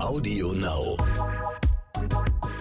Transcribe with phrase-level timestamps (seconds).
[0.00, 0.96] Audio Now.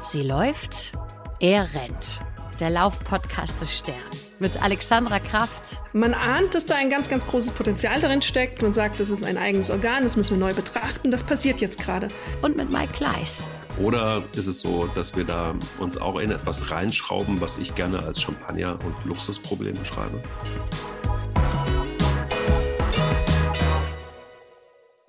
[0.03, 0.91] Sie läuft,
[1.39, 2.19] er rennt.
[2.59, 3.95] Der Laufpodcast des Stern.
[4.39, 5.79] Mit Alexandra Kraft.
[5.93, 8.63] Man ahnt, dass da ein ganz, ganz großes Potenzial darin steckt.
[8.63, 11.11] Man sagt, das ist ein eigenes Organ, das müssen wir neu betrachten.
[11.11, 12.09] Das passiert jetzt gerade.
[12.41, 13.47] Und mit Mike Kleiss.
[13.79, 18.01] Oder ist es so, dass wir da uns auch in etwas reinschrauben, was ich gerne
[18.01, 20.23] als Champagner- und Luxusproblem beschreibe?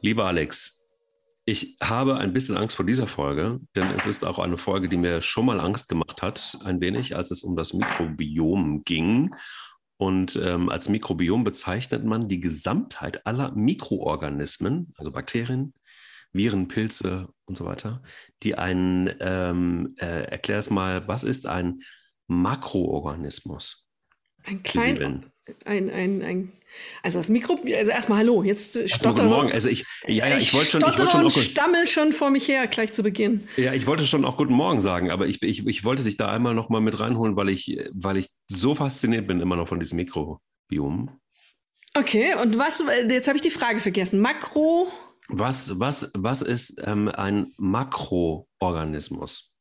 [0.01, 0.78] Lieber Alex,
[1.49, 4.99] ich habe ein bisschen Angst vor dieser Folge, denn es ist auch eine Folge, die
[4.99, 9.35] mir schon mal Angst gemacht hat, ein wenig, als es um das Mikrobiom ging.
[9.97, 15.73] Und ähm, als Mikrobiom bezeichnet man die Gesamtheit aller Mikroorganismen, also Bakterien,
[16.35, 18.03] Viren, Pilze und so weiter,
[18.43, 21.81] die ein, ähm, äh, erklär es mal, was ist ein
[22.27, 23.89] Makroorganismus?
[24.45, 25.23] Ein kleiner,
[25.65, 26.53] ein, ein, ein,
[27.03, 29.53] also das Mikro, also erstmal hallo, jetzt erstmal guten Morgen.
[29.53, 32.49] Also ich, ja, ja, ich wollte schon, ich wollte schon auch stammel schon vor mich
[32.49, 33.47] her gleich zu Beginn.
[33.57, 36.31] Ja, ich wollte schon auch guten Morgen sagen, aber ich, ich, ich wollte dich da
[36.31, 39.81] einmal noch mal mit reinholen, weil ich, weil ich so fasziniert bin immer noch von
[39.81, 41.11] diesem Mikrobiom.
[41.95, 44.21] Okay, und was, jetzt habe ich die Frage vergessen.
[44.21, 44.89] Makro.
[45.29, 49.53] Was, was, was ist ähm, ein Makroorganismus?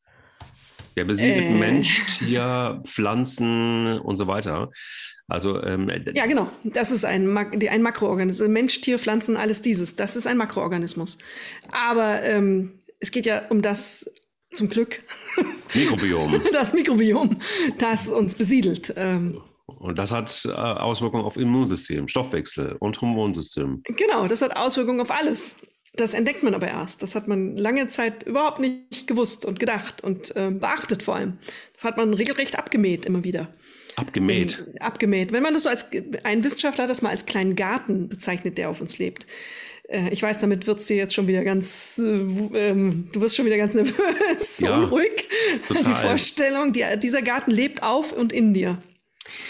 [0.96, 1.52] Der besiedelt äh.
[1.52, 4.72] Mensch, Tier, Pflanzen und so weiter.
[5.28, 6.50] Also ähm, ja, genau.
[6.64, 8.48] Das ist ein, ein Makroorganismus.
[8.48, 9.96] Mensch, Tier, Pflanzen, alles dieses.
[9.96, 11.18] Das ist ein Makroorganismus.
[11.72, 14.10] Aber ähm, es geht ja um das
[14.54, 15.04] zum Glück
[15.74, 16.42] Mikrobiom.
[16.54, 17.40] das Mikrobiom,
[17.78, 18.94] das uns besiedelt.
[18.96, 23.84] Ähm, und das hat äh, Auswirkungen auf Immunsystem, Stoffwechsel und Hormonsystem.
[23.84, 25.58] Genau, das hat Auswirkungen auf alles.
[25.96, 27.04] Das entdeckt man aber erst.
[27.04, 31.40] Das hat man lange Zeit überhaupt nicht gewusst und gedacht und äh, beachtet vor allem.
[31.74, 33.54] Das hat man regelrecht abgemäht immer wieder.
[33.98, 34.64] Abgemäht.
[34.64, 35.32] Wenn, abgemäht.
[35.32, 35.90] Wenn man das so als,
[36.24, 39.26] ein Wissenschaftler hat das mal als kleinen Garten bezeichnet, der auf uns lebt.
[39.90, 43.36] Äh, ich weiß, damit wird es dir jetzt schon wieder ganz, äh, ähm, du wirst
[43.36, 45.28] schon wieder ganz nervös, ja, unruhig.
[45.68, 45.84] Total.
[45.84, 48.78] Die Vorstellung, die, dieser Garten lebt auf und in dir.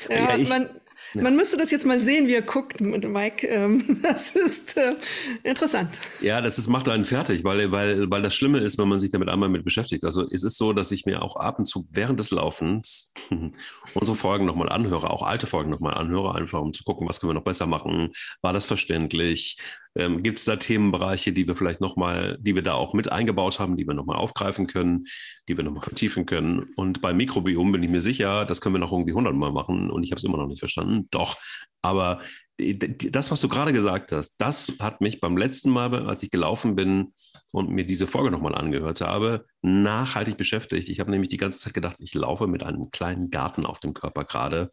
[0.09, 0.69] Ja, ja ich, man,
[1.13, 1.21] ja.
[1.21, 3.47] Man müsste das jetzt mal sehen, wie er guckt, Mike.
[3.47, 4.95] Ähm, das ist äh,
[5.43, 5.99] interessant.
[6.21, 9.11] Ja, das ist, macht einen fertig, weil, weil, weil das Schlimme ist, wenn man sich
[9.11, 10.03] damit einmal mit beschäftigt.
[10.03, 13.13] Also es ist so, dass ich mir auch ab und zu während des Laufens
[13.93, 17.31] unsere Folgen nochmal anhöre, auch alte Folgen nochmal anhöre, einfach um zu gucken, was können
[17.31, 18.09] wir noch besser machen.
[18.41, 19.57] War das verständlich?
[19.97, 23.59] Ähm, Gibt es da Themenbereiche, die wir vielleicht nochmal, die wir da auch mit eingebaut
[23.59, 25.05] haben, die wir nochmal aufgreifen können,
[25.49, 26.67] die wir nochmal vertiefen können?
[26.75, 30.03] Und beim Mikrobiom bin ich mir sicher, das können wir noch irgendwie hundertmal machen und
[30.03, 31.07] ich habe es immer noch nicht verstanden.
[31.09, 31.35] Doch,
[31.81, 32.21] aber
[32.59, 36.75] das, was du gerade gesagt hast, das hat mich beim letzten Mal, als ich gelaufen
[36.75, 37.13] bin
[37.51, 40.89] und mir diese Folge nochmal angehört habe, nachhaltig beschäftigt.
[40.89, 43.93] Ich habe nämlich die ganze Zeit gedacht, ich laufe mit einem kleinen Garten auf dem
[43.93, 44.71] Körper gerade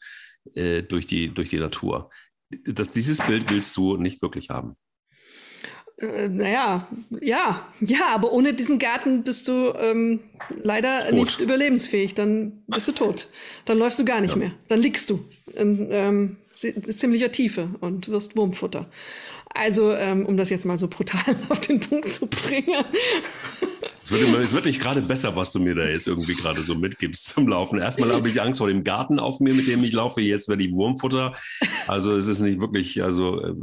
[0.55, 2.11] äh, durch, die, durch die Natur.
[2.65, 4.77] Das, dieses Bild willst du nicht wirklich haben.
[5.99, 6.89] Äh, naja,
[7.21, 10.21] ja, ja, aber ohne diesen Garten bist du ähm,
[10.63, 11.13] leider tot.
[11.13, 12.15] nicht überlebensfähig.
[12.15, 13.29] Dann bist du tot.
[13.65, 14.39] Dann läufst du gar nicht ja.
[14.39, 14.51] mehr.
[14.69, 15.21] Dann liegst du
[15.55, 18.87] in ähm, ziemlicher Tiefe und wirst Wurmfutter.
[19.55, 22.85] Also, ähm, um das jetzt mal so brutal auf den Punkt zu bringen.
[24.05, 26.61] Es wird, immer, es wird nicht gerade besser, was du mir da jetzt irgendwie gerade
[26.61, 27.79] so mitgibst zum Laufen.
[27.79, 30.21] Erstmal habe ich Angst vor dem Garten auf mir, mit dem ich laufe.
[30.21, 31.35] Jetzt werde ich Wurmfutter.
[31.87, 33.55] Also es ist nicht wirklich, also äh,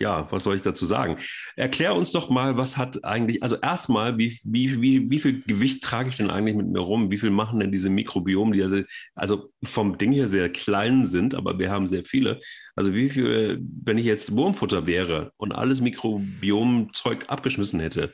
[0.00, 1.18] ja, was soll ich dazu sagen?
[1.54, 5.84] Erklär uns doch mal, was hat eigentlich, also erstmal, wie, wie, wie, wie viel Gewicht
[5.84, 7.12] trage ich denn eigentlich mit mir rum?
[7.12, 8.80] Wie viel machen denn diese Mikrobiome, die also,
[9.14, 12.40] also vom Ding her sehr klein sind, aber wir haben sehr viele.
[12.74, 18.12] Also wie viel, wenn ich jetzt Wurmfutter wäre und alles Mikrobiomzeug abgeschmissen hätte,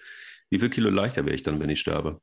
[0.51, 2.21] wie viel Kilo leichter wäre ich dann, wenn ich sterbe?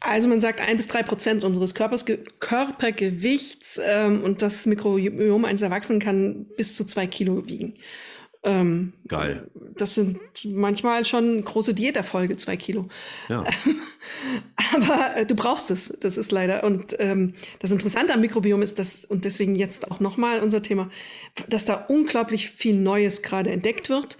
[0.00, 2.04] Also man sagt ein bis drei Prozent unseres Körpers,
[2.38, 7.74] Körpergewichts ähm, und das Mikrobiom eines Erwachsenen kann bis zu zwei Kilo wiegen.
[8.44, 9.50] Ähm, Geil.
[9.76, 12.86] Das sind manchmal schon große Diäterfolge, zwei Kilo.
[13.28, 13.42] Ja.
[14.74, 16.62] Aber äh, du brauchst es, das ist leider.
[16.62, 20.90] Und ähm, das Interessante am Mikrobiom ist, dass, und deswegen jetzt auch nochmal unser Thema,
[21.48, 24.18] dass da unglaublich viel Neues gerade entdeckt wird.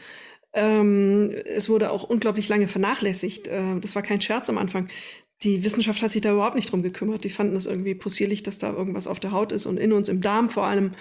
[0.54, 3.48] Ähm, es wurde auch unglaublich lange vernachlässigt.
[3.48, 4.88] Äh, das war kein Scherz am Anfang.
[5.42, 7.24] Die Wissenschaft hat sich da überhaupt nicht drum gekümmert.
[7.24, 10.08] Die fanden es irgendwie possierlich, dass da irgendwas auf der Haut ist und in uns
[10.08, 10.92] im Darm vor allem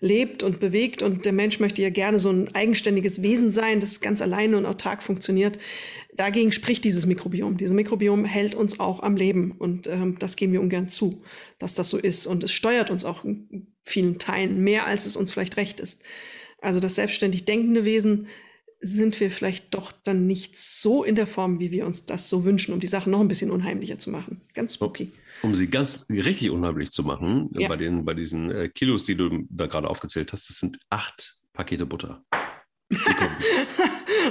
[0.00, 1.02] lebt und bewegt.
[1.02, 4.66] Und der Mensch möchte ja gerne so ein eigenständiges Wesen sein, das ganz alleine und
[4.66, 5.58] autark funktioniert.
[6.14, 7.56] Dagegen spricht dieses Mikrobiom.
[7.56, 9.52] Dieses Mikrobiom hält uns auch am Leben.
[9.52, 11.22] Und ähm, das geben wir ungern zu,
[11.58, 12.26] dass das so ist.
[12.26, 16.02] Und es steuert uns auch in vielen Teilen mehr, als es uns vielleicht recht ist.
[16.60, 18.28] Also das selbstständig denkende Wesen
[18.86, 22.44] sind wir vielleicht doch dann nicht so in der Form, wie wir uns das so
[22.44, 24.40] wünschen, um die Sache noch ein bisschen unheimlicher zu machen.
[24.54, 25.10] Ganz spooky.
[25.42, 27.68] Um sie ganz richtig unheimlich zu machen, ja.
[27.68, 31.34] bei, den, bei diesen äh, Kilos, die du da gerade aufgezählt hast, das sind acht
[31.52, 32.24] Pakete Butter.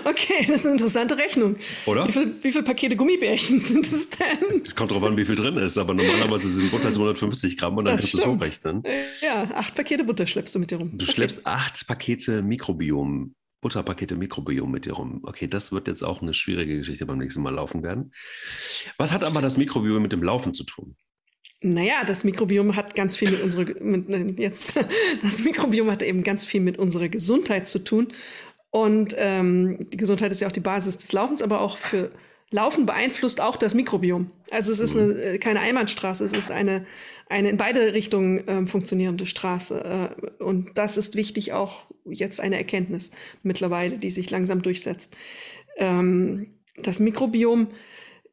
[0.04, 1.56] Okay, das ist eine interessante Rechnung.
[1.86, 2.08] Oder?
[2.08, 4.62] Wie viele viel Pakete Gummibärchen sind es denn?
[4.64, 7.86] Es kommt darauf an, wie viel drin ist, aber normalerweise sind Butter 250 Gramm und
[7.86, 8.84] dann das kannst du es hochrechnen.
[9.22, 10.92] Ja, acht Pakete Butter schleppst du mit dir rum.
[10.92, 11.14] Du okay.
[11.14, 13.34] schleppst acht Pakete Mikrobiom,
[13.66, 15.22] Butterpakete Mikrobiom mit dir rum.
[15.24, 18.14] Okay, das wird jetzt auch eine schwierige Geschichte beim nächsten Mal laufen werden.
[19.00, 20.96] Was hat aber das Mikrobiom mit dem Laufen zu tun?
[21.62, 24.76] Naja, das Mikrobiom hat ganz viel mit unserer, mit, jetzt,
[25.24, 28.10] das Mikrobiom hat eben ganz viel mit unserer Gesundheit zu tun.
[28.70, 32.12] Und ähm, die Gesundheit ist ja auch die Basis des Laufens, aber auch für
[32.56, 34.32] Laufen beeinflusst auch das Mikrobiom.
[34.50, 35.20] Also es ist eine, mhm.
[35.20, 36.86] äh, keine Einbahnstraße, es ist eine,
[37.28, 40.16] eine in beide Richtungen ähm, funktionierende Straße.
[40.40, 43.12] Äh, und das ist wichtig, auch jetzt eine Erkenntnis
[43.44, 45.18] mittlerweile, die sich langsam durchsetzt.
[45.78, 46.48] Ähm,
[46.78, 47.68] das Mikrobiom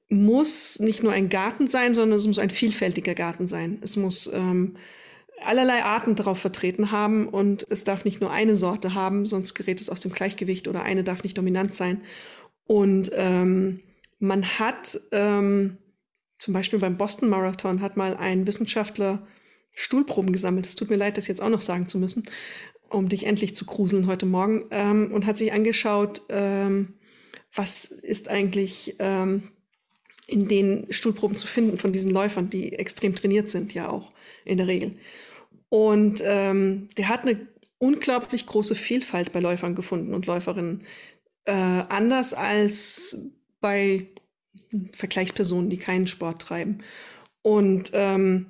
[0.09, 3.79] muss nicht nur ein Garten sein, sondern es muss ein vielfältiger Garten sein.
[3.83, 4.77] Es muss ähm,
[5.41, 9.81] allerlei Arten darauf vertreten haben und es darf nicht nur eine Sorte haben, sonst gerät
[9.81, 12.03] es aus dem Gleichgewicht oder eine darf nicht dominant sein.
[12.67, 13.81] Und ähm,
[14.23, 15.79] man hat ähm,
[16.39, 19.27] zum Beispiel beim Boston Marathon hat mal ein Wissenschaftler
[19.73, 20.65] Stuhlproben gesammelt.
[20.67, 22.25] Es tut mir leid, das jetzt auch noch sagen zu müssen,
[22.89, 26.95] um dich endlich zu gruseln heute Morgen ähm, und hat sich angeschaut, ähm,
[27.53, 29.51] was ist eigentlich ähm,
[30.29, 34.11] in den Stuhlproben zu finden von diesen Läufern, die extrem trainiert sind, ja auch
[34.45, 34.93] in der Regel.
[35.69, 37.41] Und ähm, der hat eine
[37.79, 40.85] unglaublich große Vielfalt bei Läufern gefunden und Läuferinnen.
[41.45, 43.33] Äh, anders als
[43.63, 44.09] bei
[44.93, 46.83] Vergleichspersonen, die keinen Sport treiben.
[47.41, 48.47] Und ähm,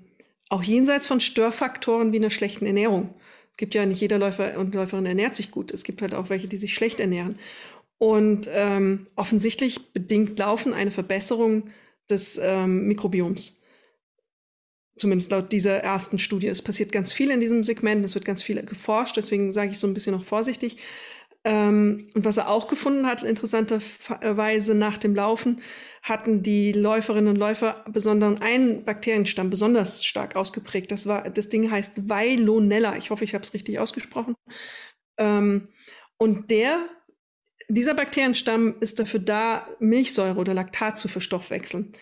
[0.49, 3.15] auch jenseits von Störfaktoren wie einer schlechten Ernährung.
[3.53, 5.71] Es gibt ja nicht jeder Läufer und Läuferin ernährt sich gut.
[5.73, 7.39] Es gibt halt auch welche, die sich schlecht ernähren.
[7.99, 11.71] Und ähm, offensichtlich bedingt Laufen eine Verbesserung
[12.11, 13.63] des ähm, Mikrobioms.
[14.97, 16.49] Zumindest laut dieser ersten Studie.
[16.49, 19.79] Es passiert ganz viel in diesem Segment, es wird ganz viel geforscht, deswegen sage ich
[19.79, 20.77] so ein bisschen noch vorsichtig.
[21.45, 25.61] Ähm, und was er auch gefunden hat, interessanterweise nach dem Laufen,
[26.03, 30.93] hatten die Läuferinnen und Läufer besonders einen Bakterienstamm besonders stark ausgeprägt.
[30.93, 32.97] Das war, das Ding heißt Veilonella.
[32.97, 34.35] Ich hoffe, ich habe es richtig ausgesprochen.
[35.19, 35.69] Ähm,
[36.17, 36.89] und der
[37.69, 41.93] dieser Bakterienstamm ist dafür da, Milchsäure oder Laktat zu verstoffwechseln.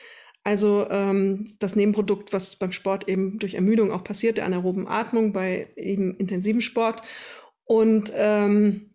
[0.43, 5.33] Also ähm, das Nebenprodukt, was beim Sport eben durch Ermüdung auch passiert, der anaeroben Atmung
[5.33, 7.03] bei eben intensivem Sport.
[7.65, 8.90] Und ähm,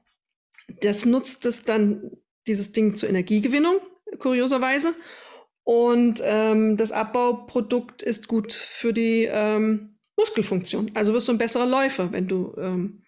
[0.68, 2.12] das nutzt es dann,
[2.48, 3.78] dieses Ding zur Energiegewinnung,
[4.20, 4.96] kurioserweise.
[5.64, 10.92] Und ähm, das Abbauprodukt ist gut für die ähm, Muskelfunktion.
[10.94, 13.04] Also wirst du ein besserer Läufer, wenn du ähm,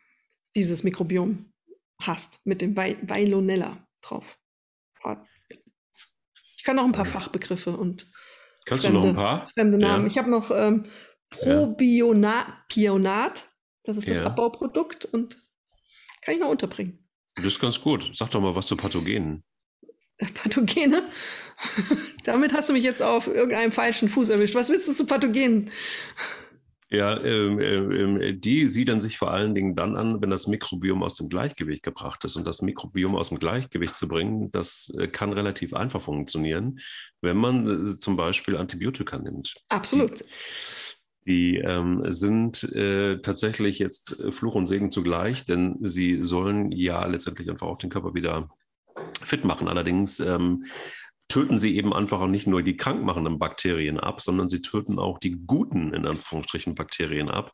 [0.55, 1.53] dieses Mikrobiom
[2.01, 4.39] hast mit dem Veilonella drauf.
[6.57, 8.11] Ich kann noch ein paar Fachbegriffe und
[8.65, 9.45] Kannst fremde, du noch ein paar?
[9.47, 10.03] fremde Namen.
[10.03, 10.07] Ja.
[10.07, 10.87] Ich habe noch ähm,
[11.29, 12.47] Probionat,
[13.83, 14.25] das ist das ja.
[14.25, 15.37] Abbauprodukt und
[16.21, 17.06] kann ich noch unterbringen.
[17.37, 18.11] Das ist ganz gut.
[18.13, 19.43] Sag doch mal was zu Pathogenen.
[20.33, 21.03] Pathogene?
[22.23, 24.55] Damit hast du mich jetzt auf irgendeinem falschen Fuß erwischt.
[24.55, 25.71] Was willst du zu Pathogenen?
[26.89, 31.03] Ja, ähm, ähm, ähm, die siedern sich vor allen Dingen dann an, wenn das Mikrobiom
[31.03, 32.37] aus dem Gleichgewicht gebracht ist.
[32.37, 36.79] Und das Mikrobiom aus dem Gleichgewicht zu bringen, das äh, kann relativ einfach funktionieren,
[37.21, 39.53] wenn man äh, zum Beispiel Antibiotika nimmt.
[39.67, 40.21] Absolut.
[40.21, 40.25] Die,
[41.27, 47.05] die ähm, sind äh, tatsächlich jetzt äh, Fluch und Segen zugleich, denn sie sollen ja
[47.05, 48.49] letztendlich einfach auch den Körper wieder
[49.21, 49.67] fit machen.
[49.67, 50.65] Allerdings ähm,
[51.27, 55.19] töten sie eben einfach auch nicht nur die krankmachenden Bakterien ab, sondern sie töten auch
[55.19, 57.51] die guten, in Anführungsstrichen, Bakterien ab.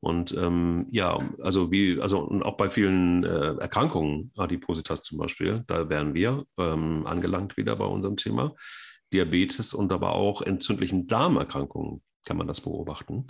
[0.00, 5.88] Und ähm, ja, also wie, also auch bei vielen äh, Erkrankungen, Adipositas zum Beispiel, da
[5.88, 8.54] wären wir ähm, angelangt wieder bei unserem Thema.
[9.12, 13.26] Diabetes und aber auch entzündlichen Darmerkrankungen kann man das beobachten.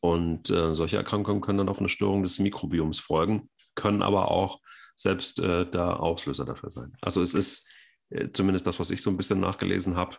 [0.00, 4.60] Und äh, solche Erkrankungen können dann auf eine Störung des Mikrobioms folgen, können aber auch
[4.96, 6.92] selbst äh, der Auslöser dafür sein.
[7.00, 7.68] Also es ist
[8.10, 10.16] äh, zumindest das, was ich so ein bisschen nachgelesen habe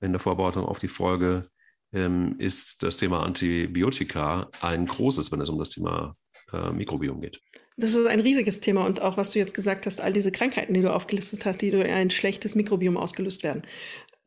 [0.00, 1.48] in der Vorbereitung auf die Folge,
[1.92, 6.12] ähm, ist das Thema Antibiotika ein großes, wenn es um das Thema
[6.52, 7.40] äh, Mikrobiom geht.
[7.76, 10.74] Das ist ein riesiges Thema und auch, was du jetzt gesagt hast, all diese Krankheiten,
[10.74, 13.62] die du aufgelistet hast, die durch ein schlechtes Mikrobiom ausgelöst werden.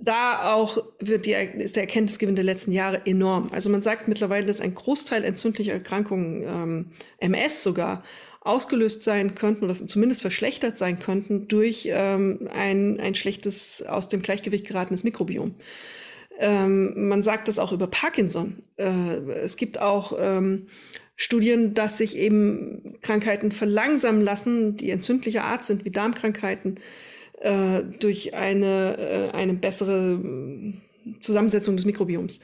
[0.03, 3.47] Da auch wird die, ist der Erkenntnisgewinn der letzten Jahre enorm.
[3.51, 8.03] Also man sagt mittlerweile, dass ein Großteil entzündlicher Erkrankungen, ähm, MS sogar,
[8.41, 14.21] ausgelöst sein könnten oder zumindest verschlechtert sein könnten durch ähm, ein, ein schlechtes, aus dem
[14.21, 15.55] Gleichgewicht geratenes Mikrobiom.
[16.37, 18.63] Ähm, man sagt das auch über Parkinson.
[18.75, 18.87] Äh,
[19.41, 20.67] es gibt auch ähm,
[21.15, 26.79] Studien, dass sich eben Krankheiten verlangsamen lassen, die entzündlicher Art sind, wie Darmkrankheiten,
[27.39, 30.19] äh, durch eine, äh, eine bessere
[31.19, 32.39] Zusammensetzung des Mikrobioms.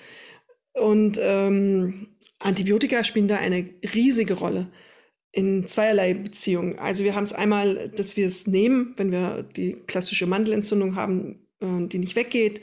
[0.74, 2.08] Und ähm,
[2.40, 4.68] Antibiotika spielen da eine riesige Rolle.
[5.32, 6.80] in zweierlei Beziehungen.
[6.80, 11.48] Also wir haben es einmal, dass wir es nehmen, wenn wir die klassische Mandelentzündung haben,
[11.62, 12.62] äh, die nicht weggeht,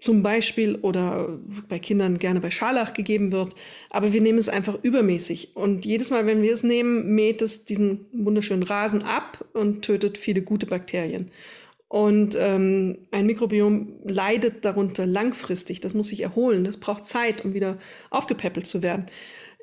[0.00, 1.38] zum Beispiel oder
[1.68, 3.54] bei Kindern gerne bei Scharlach gegeben wird.
[3.90, 5.56] Aber wir nehmen es einfach übermäßig.
[5.56, 10.18] Und jedes Mal, wenn wir es nehmen, mäht es diesen wunderschönen Rasen ab und tötet
[10.18, 11.30] viele gute Bakterien.
[11.88, 15.80] Und ähm, ein Mikrobiom leidet darunter langfristig.
[15.80, 16.64] Das muss sich erholen.
[16.64, 17.78] Das braucht Zeit, um wieder
[18.10, 19.06] aufgepäppelt zu werden.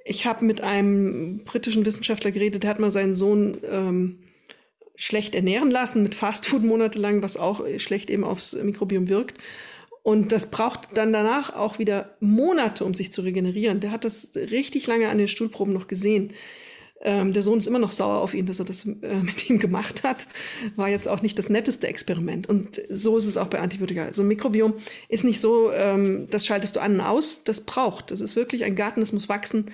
[0.05, 4.19] Ich habe mit einem britischen Wissenschaftler geredet, der hat mal seinen Sohn ähm,
[4.95, 9.39] schlecht ernähren lassen mit Fastfood monatelang, was auch schlecht eben aufs Mikrobiom wirkt.
[10.03, 13.79] Und das braucht dann danach auch wieder Monate, um sich zu regenerieren.
[13.79, 16.33] Der hat das richtig lange an den Stuhlproben noch gesehen.
[17.05, 19.59] Ähm, der Sohn ist immer noch sauer auf ihn, dass er das äh, mit ihm
[19.59, 20.25] gemacht hat.
[20.75, 22.47] War jetzt auch nicht das netteste Experiment.
[22.47, 24.05] Und so ist es auch bei Antibiotika.
[24.05, 24.73] Also Mikrobiom
[25.09, 27.43] ist nicht so, ähm, das schaltest du an und aus.
[27.43, 28.11] Das braucht.
[28.11, 29.67] Das ist wirklich ein Garten, das muss wachsen.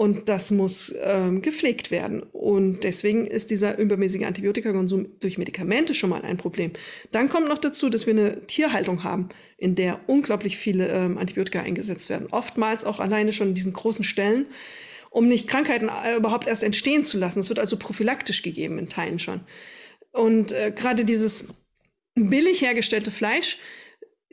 [0.00, 2.22] Und das muss ähm, gepflegt werden.
[2.22, 6.72] Und deswegen ist dieser übermäßige Antibiotikakonsum durch Medikamente schon mal ein Problem.
[7.12, 9.28] Dann kommt noch dazu, dass wir eine Tierhaltung haben,
[9.58, 12.28] in der unglaublich viele ähm, Antibiotika eingesetzt werden.
[12.30, 14.46] Oftmals auch alleine schon in diesen großen Stellen,
[15.10, 17.40] um nicht Krankheiten äh, überhaupt erst entstehen zu lassen.
[17.40, 19.40] Es wird also prophylaktisch gegeben in Teilen schon.
[20.12, 21.48] Und äh, gerade dieses
[22.14, 23.58] billig hergestellte Fleisch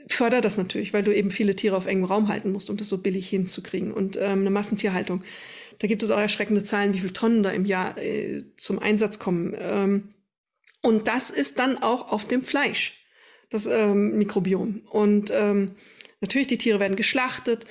[0.07, 2.89] fördert das natürlich, weil du eben viele Tiere auf engem Raum halten musst, um das
[2.89, 3.93] so billig hinzukriegen.
[3.93, 5.23] Und ähm, eine Massentierhaltung
[5.79, 9.19] da gibt es auch erschreckende Zahlen, wie viele Tonnen da im Jahr äh, zum Einsatz
[9.19, 9.55] kommen.
[9.57, 10.09] Ähm,
[10.81, 13.05] und das ist dann auch auf dem Fleisch,
[13.49, 14.81] das ähm, Mikrobiom.
[14.89, 15.75] Und ähm,
[16.21, 17.65] natürlich, die Tiere werden geschlachtet.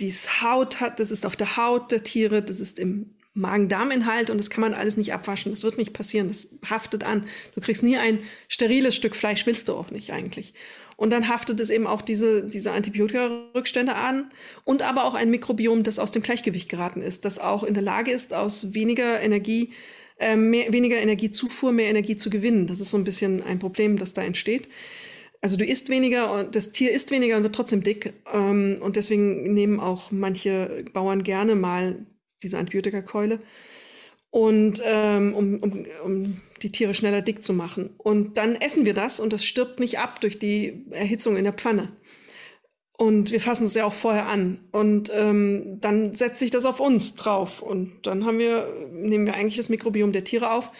[0.00, 4.38] Dies Haut hat, das ist auf der Haut der Tiere, das ist im Magen-Darm-Inhalt und
[4.38, 5.52] das kann man alles nicht abwaschen.
[5.52, 6.28] Das wird nicht passieren.
[6.28, 7.26] Das haftet an.
[7.54, 10.54] Du kriegst nie ein steriles Stück Fleisch, willst du auch nicht eigentlich.
[10.96, 14.30] Und dann haftet es eben auch diese, diese Antibiotika-Rückstände an
[14.64, 17.82] und aber auch ein Mikrobiom, das aus dem Gleichgewicht geraten ist, das auch in der
[17.82, 19.72] Lage ist, aus weniger Energie,
[20.18, 22.66] äh, mehr, weniger Energiezufuhr, mehr Energie zu gewinnen.
[22.66, 24.70] Das ist so ein bisschen ein Problem, das da entsteht.
[25.42, 28.14] Also du isst weniger und das Tier isst weniger und wird trotzdem dick.
[28.32, 32.06] Ähm, und deswegen nehmen auch manche Bauern gerne mal
[32.42, 33.40] diese Antibiotikakeule
[34.36, 37.94] und ähm, um, um, um die Tiere schneller dick zu machen.
[37.96, 41.54] Und dann essen wir das und das stirbt nicht ab durch die Erhitzung in der
[41.54, 41.96] Pfanne.
[42.98, 44.60] Und wir fassen es ja auch vorher an.
[44.72, 47.62] Und ähm, dann setzt sich das auf uns drauf.
[47.62, 50.70] Und dann haben wir, nehmen wir eigentlich das Mikrobiom der Tiere auf,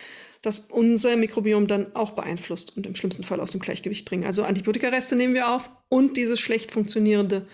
[0.42, 4.24] das unser Mikrobiom dann auch beeinflusst und im schlimmsten Fall aus dem Gleichgewicht bringen.
[4.24, 7.48] Also Antibiotikareste nehmen wir auf und dieses schlecht funktionierende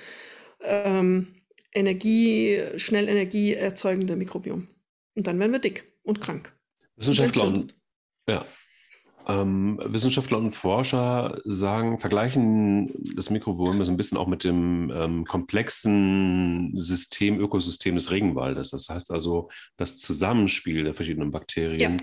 [0.64, 1.28] ähm,
[1.72, 4.66] Energie, schnell Energie erzeugende Mikrobiom.
[5.14, 6.54] Und dann werden wir dick und krank.
[6.96, 7.74] Wissenschaftler und,
[8.28, 8.44] ja.
[9.28, 15.24] Ähm, Wissenschaftler und Forscher sagen, vergleichen das Mikrobiom so ein bisschen auch mit dem ähm,
[15.24, 18.70] komplexen System, Ökosystem des Regenwaldes.
[18.70, 21.98] Das heißt also, das Zusammenspiel der verschiedenen Bakterien.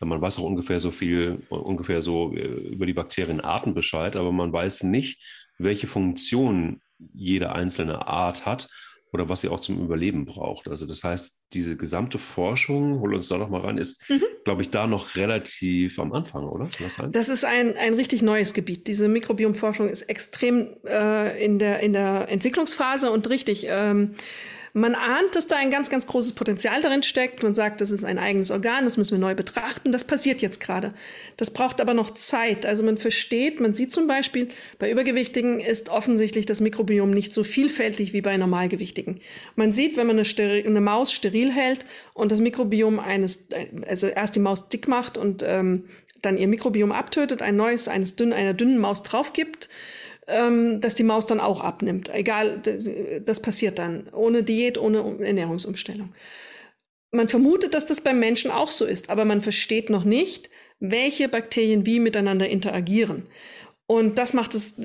[0.00, 0.06] Ja.
[0.06, 4.52] Man weiß auch ungefähr so viel, ungefähr so äh, über die Bakterienarten Bescheid, aber man
[4.52, 5.20] weiß nicht,
[5.58, 6.80] welche Funktion
[7.12, 8.68] jede einzelne Art hat
[9.12, 10.68] oder was sie auch zum Überleben braucht.
[10.68, 14.22] Also das heißt, diese gesamte Forschung, hol uns da noch mal ran, ist, mhm.
[14.44, 16.68] glaube ich, da noch relativ am Anfang, oder?
[16.80, 18.86] Das, das ist ein, ein richtig neues Gebiet.
[18.86, 23.66] Diese Mikrobiomforschung ist extrem äh, in, der, in der Entwicklungsphase und richtig.
[23.68, 24.14] Ähm,
[24.74, 27.42] man ahnt, dass da ein ganz, ganz großes Potenzial darin steckt.
[27.42, 29.92] Man sagt, das ist ein eigenes Organ, das müssen wir neu betrachten.
[29.92, 30.94] Das passiert jetzt gerade.
[31.36, 32.64] Das braucht aber noch Zeit.
[32.64, 34.48] Also man versteht, man sieht zum Beispiel,
[34.78, 39.20] bei Übergewichtigen ist offensichtlich das Mikrobiom nicht so vielfältig wie bei Normalgewichtigen.
[39.56, 43.48] Man sieht, wenn man eine, Steril, eine Maus steril hält und das Mikrobiom eines,
[43.86, 45.84] also erst die Maus dick macht und ähm,
[46.22, 49.68] dann ihr Mikrobiom abtötet, ein neues, eines dünn, einer dünnen Maus drauf gibt,
[50.26, 52.10] ähm, dass die Maus dann auch abnimmt.
[52.12, 52.62] Egal,
[53.24, 54.08] das passiert dann.
[54.12, 56.14] Ohne Diät, ohne Ernährungsumstellung.
[57.10, 60.48] Man vermutet, dass das beim Menschen auch so ist, aber man versteht noch nicht,
[60.80, 63.24] welche Bakterien wie miteinander interagieren.
[63.86, 64.76] Und das macht es,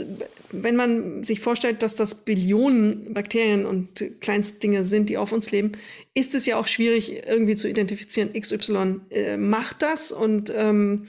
[0.51, 5.73] wenn man sich vorstellt, dass das Billionen Bakterien und Kleinstdinge sind, die auf uns leben,
[6.13, 11.07] ist es ja auch schwierig irgendwie zu identifizieren, XY äh, macht das und ähm,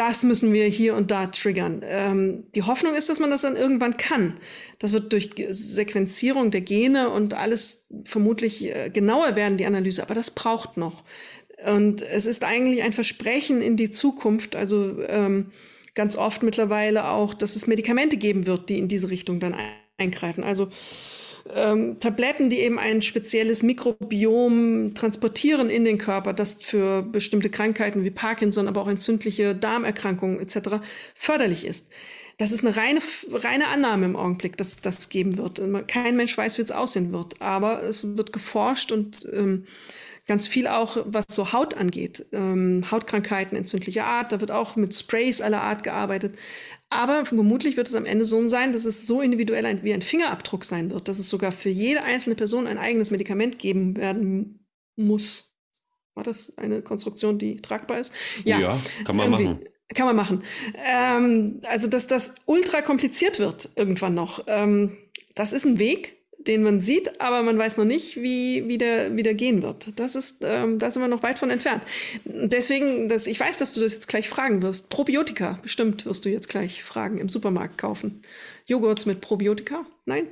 [0.00, 1.82] das müssen wir hier und da triggern.
[1.84, 4.34] Ähm, die Hoffnung ist, dass man das dann irgendwann kann.
[4.78, 10.14] Das wird durch Sequenzierung der Gene und alles vermutlich äh, genauer werden, die Analyse, aber
[10.14, 11.04] das braucht noch.
[11.70, 15.50] Und es ist eigentlich ein Versprechen in die Zukunft, also ähm,
[15.94, 19.54] ganz oft mittlerweile auch, dass es Medikamente geben wird, die in diese Richtung dann
[19.98, 20.44] eingreifen.
[20.44, 20.70] Also
[21.54, 28.04] ähm, Tabletten, die eben ein spezielles Mikrobiom transportieren in den Körper, das für bestimmte Krankheiten
[28.04, 30.82] wie Parkinson, aber auch entzündliche Darmerkrankungen etc.
[31.14, 31.90] förderlich ist.
[32.38, 35.60] Das ist eine reine, reine Annahme im Augenblick, dass das geben wird.
[35.88, 39.66] Kein Mensch weiß, wie es aussehen wird, aber es wird geforscht und ähm,
[40.26, 42.24] ganz viel auch, was so Haut angeht.
[42.32, 46.36] Ähm, Hautkrankheiten entzündlicher Art, da wird auch mit Sprays aller Art gearbeitet.
[46.90, 50.64] Aber vermutlich wird es am Ende so sein, dass es so individuell wie ein Fingerabdruck
[50.64, 54.66] sein wird, dass es sogar für jede einzelne Person ein eigenes Medikament geben werden
[54.96, 55.56] muss.
[56.14, 58.12] War das eine Konstruktion, die tragbar ist?
[58.44, 59.44] Ja, ja kann man irgendwie.
[59.44, 59.64] machen.
[59.94, 60.44] Kann man machen.
[60.88, 64.44] Ähm, also, dass das ultra kompliziert wird irgendwann noch.
[64.46, 64.96] Ähm,
[65.34, 69.16] das ist ein Weg, den man sieht, aber man weiß noch nicht, wie, wie, der,
[69.16, 69.98] wie der gehen wird.
[69.98, 71.84] Das ist, ähm, da sind wir noch weit von entfernt.
[72.24, 74.90] Deswegen, das, ich weiß, dass du das jetzt gleich fragen wirst.
[74.90, 78.22] Probiotika, bestimmt wirst du jetzt gleich fragen, im Supermarkt kaufen.
[78.66, 79.84] Joghurts mit Probiotika?
[80.06, 80.28] Nein?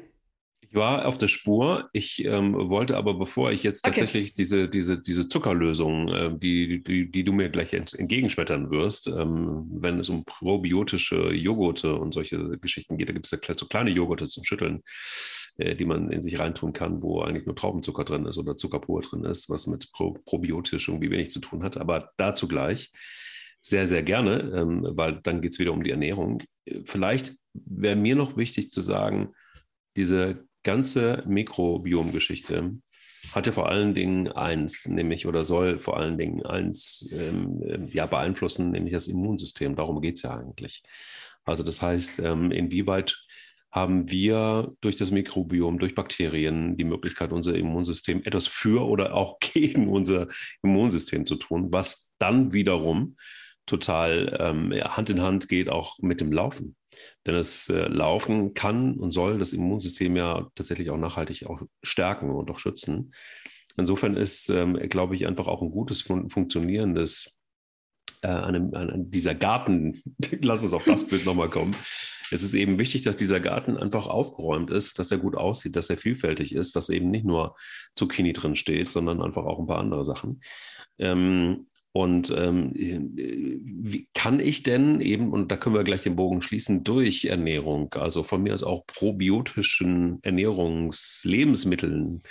[0.71, 1.88] Ich war auf der Spur.
[1.95, 4.35] Ich ähm, wollte aber, bevor ich jetzt tatsächlich okay.
[4.37, 9.99] diese, diese, diese Zuckerlösung, äh, die, die, die du mir gleich entgegenschmettern wirst, ähm, wenn
[9.99, 14.27] es um probiotische Joghurte und solche Geschichten geht, da gibt es ja so kleine Joghurte
[14.27, 14.83] zum Schütteln,
[15.59, 18.81] äh, die man in sich reintun kann, wo eigentlich nur Traubenzucker drin ist oder Zucker
[18.81, 21.77] pur drin ist, was mit Pro probiotisch irgendwie wenig zu tun hat.
[21.77, 22.93] Aber dazu gleich
[23.61, 26.43] sehr, sehr gerne, ähm, weil dann geht es wieder um die Ernährung.
[26.85, 29.35] Vielleicht wäre mir noch wichtig zu sagen,
[29.97, 32.79] diese ganze Mikrobiom-Geschichte
[33.33, 37.88] hat ja vor allen Dingen eins, nämlich oder soll vor allen Dingen eins ähm, ähm
[37.88, 39.75] ja, beeinflussen, nämlich das Immunsystem.
[39.75, 40.83] Darum geht es ja eigentlich.
[41.45, 43.27] Also das heißt, ähm, inwieweit
[43.78, 49.38] haben wir durch das Mikrobiom, durch Bakterien die Möglichkeit, unser Immunsystem etwas für oder auch
[49.40, 50.28] gegen unser
[50.62, 53.16] Immunsystem zu tun, was dann wiederum
[53.66, 56.75] total ähm, Hand in Hand geht auch mit dem Laufen.
[57.26, 62.30] Denn das äh, Laufen kann und soll das Immunsystem ja tatsächlich auch nachhaltig auch stärken
[62.30, 63.12] und auch schützen.
[63.76, 67.38] Insofern ist, ähm, glaube ich, einfach auch ein gutes fun funktionierendes
[68.23, 70.02] äh, an, an, dieser Garten,
[70.42, 71.76] lass uns auf das Bild nochmal kommen.
[72.30, 75.90] Es ist eben wichtig, dass dieser Garten einfach aufgeräumt ist, dass er gut aussieht, dass
[75.90, 77.56] er vielfältig ist, dass eben nicht nur
[77.94, 80.40] Zucchini drin steht, sondern einfach auch ein paar andere Sachen.
[80.99, 86.42] Ähm, und ähm, wie kann ich denn eben, und da können wir gleich den Bogen
[86.42, 92.22] schließen, durch Ernährung, also von mir aus auch probiotischen Ernährungslebensmitteln,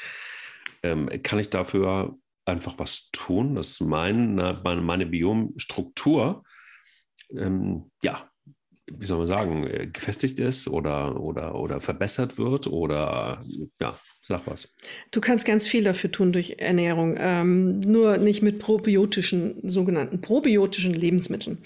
[0.84, 6.44] ähm, kann ich dafür einfach was tun, dass mein, meine, meine Biomstruktur
[7.36, 8.30] ähm, ja
[8.92, 13.44] wie soll man sagen, äh, gefestigt ist oder, oder, oder verbessert wird oder
[13.80, 14.74] ja, sag was.
[15.12, 20.94] Du kannst ganz viel dafür tun durch Ernährung, ähm, nur nicht mit probiotischen, sogenannten probiotischen
[20.94, 21.58] Lebensmitteln.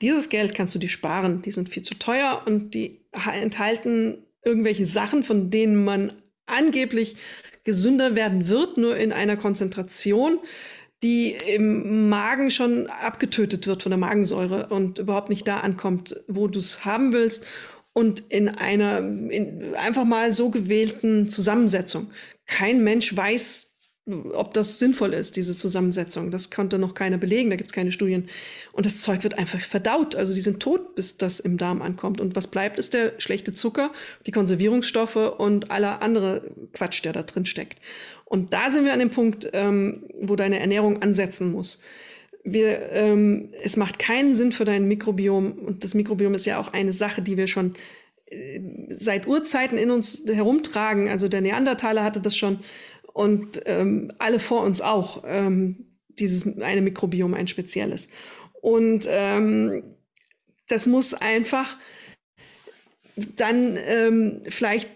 [0.00, 4.86] Dieses Geld kannst du dir sparen, die sind viel zu teuer und die enthalten irgendwelche
[4.86, 6.12] Sachen, von denen man
[6.46, 7.16] angeblich
[7.64, 10.38] gesünder werden wird, nur in einer Konzentration,
[11.02, 16.48] die im Magen schon abgetötet wird von der Magensäure und überhaupt nicht da ankommt, wo
[16.48, 17.46] du es haben willst
[17.92, 22.10] und in einer in einfach mal so gewählten Zusammensetzung.
[22.46, 23.77] Kein Mensch weiß,
[24.32, 26.30] ob das sinnvoll ist, diese Zusammensetzung.
[26.30, 28.28] Das konnte noch keiner belegen, da gibt es keine Studien.
[28.72, 30.14] Und das Zeug wird einfach verdaut.
[30.14, 32.20] Also die sind tot, bis das im Darm ankommt.
[32.20, 33.90] Und was bleibt, ist der schlechte Zucker,
[34.26, 36.42] die Konservierungsstoffe und aller andere
[36.72, 37.80] Quatsch, der da drin steckt.
[38.24, 41.80] Und da sind wir an dem Punkt, ähm, wo deine Ernährung ansetzen muss.
[42.44, 45.52] Wir, ähm, es macht keinen Sinn für dein Mikrobiom.
[45.52, 47.74] Und das Mikrobiom ist ja auch eine Sache, die wir schon
[48.26, 51.08] äh, seit Urzeiten in uns herumtragen.
[51.08, 52.60] Also der Neandertaler hatte das schon
[53.18, 58.10] und ähm, alle vor uns auch, ähm, dieses eine Mikrobiom, ein spezielles.
[58.60, 59.82] Und ähm,
[60.68, 61.76] das muss einfach
[63.34, 64.88] dann ähm, vielleicht,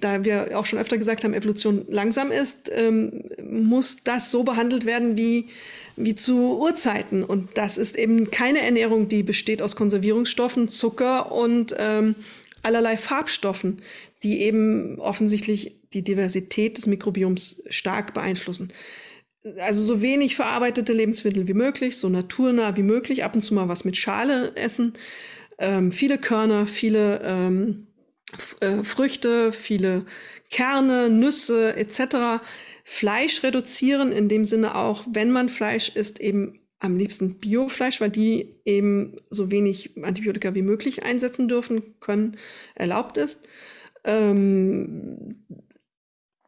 [0.00, 4.86] da wir auch schon öfter gesagt haben, Evolution langsam ist, ähm, muss das so behandelt
[4.86, 5.48] werden wie,
[5.96, 7.22] wie zu Urzeiten.
[7.22, 12.14] Und das ist eben keine Ernährung, die besteht aus Konservierungsstoffen, Zucker und ähm,
[12.62, 13.82] allerlei Farbstoffen,
[14.22, 18.72] die eben offensichtlich die Diversität des Mikrobioms stark beeinflussen.
[19.58, 23.68] Also so wenig verarbeitete Lebensmittel wie möglich, so naturnah wie möglich, ab und zu mal
[23.68, 24.94] was mit Schale essen,
[25.58, 27.86] ähm, viele Körner, viele ähm,
[28.60, 30.06] äh, Früchte, viele
[30.50, 32.42] Kerne, Nüsse etc.
[32.84, 38.10] Fleisch reduzieren, in dem Sinne auch, wenn man Fleisch isst, eben am liebsten Biofleisch, weil
[38.10, 42.36] die eben so wenig Antibiotika wie möglich einsetzen dürfen können,
[42.74, 43.48] erlaubt ist.
[44.04, 45.44] Ähm,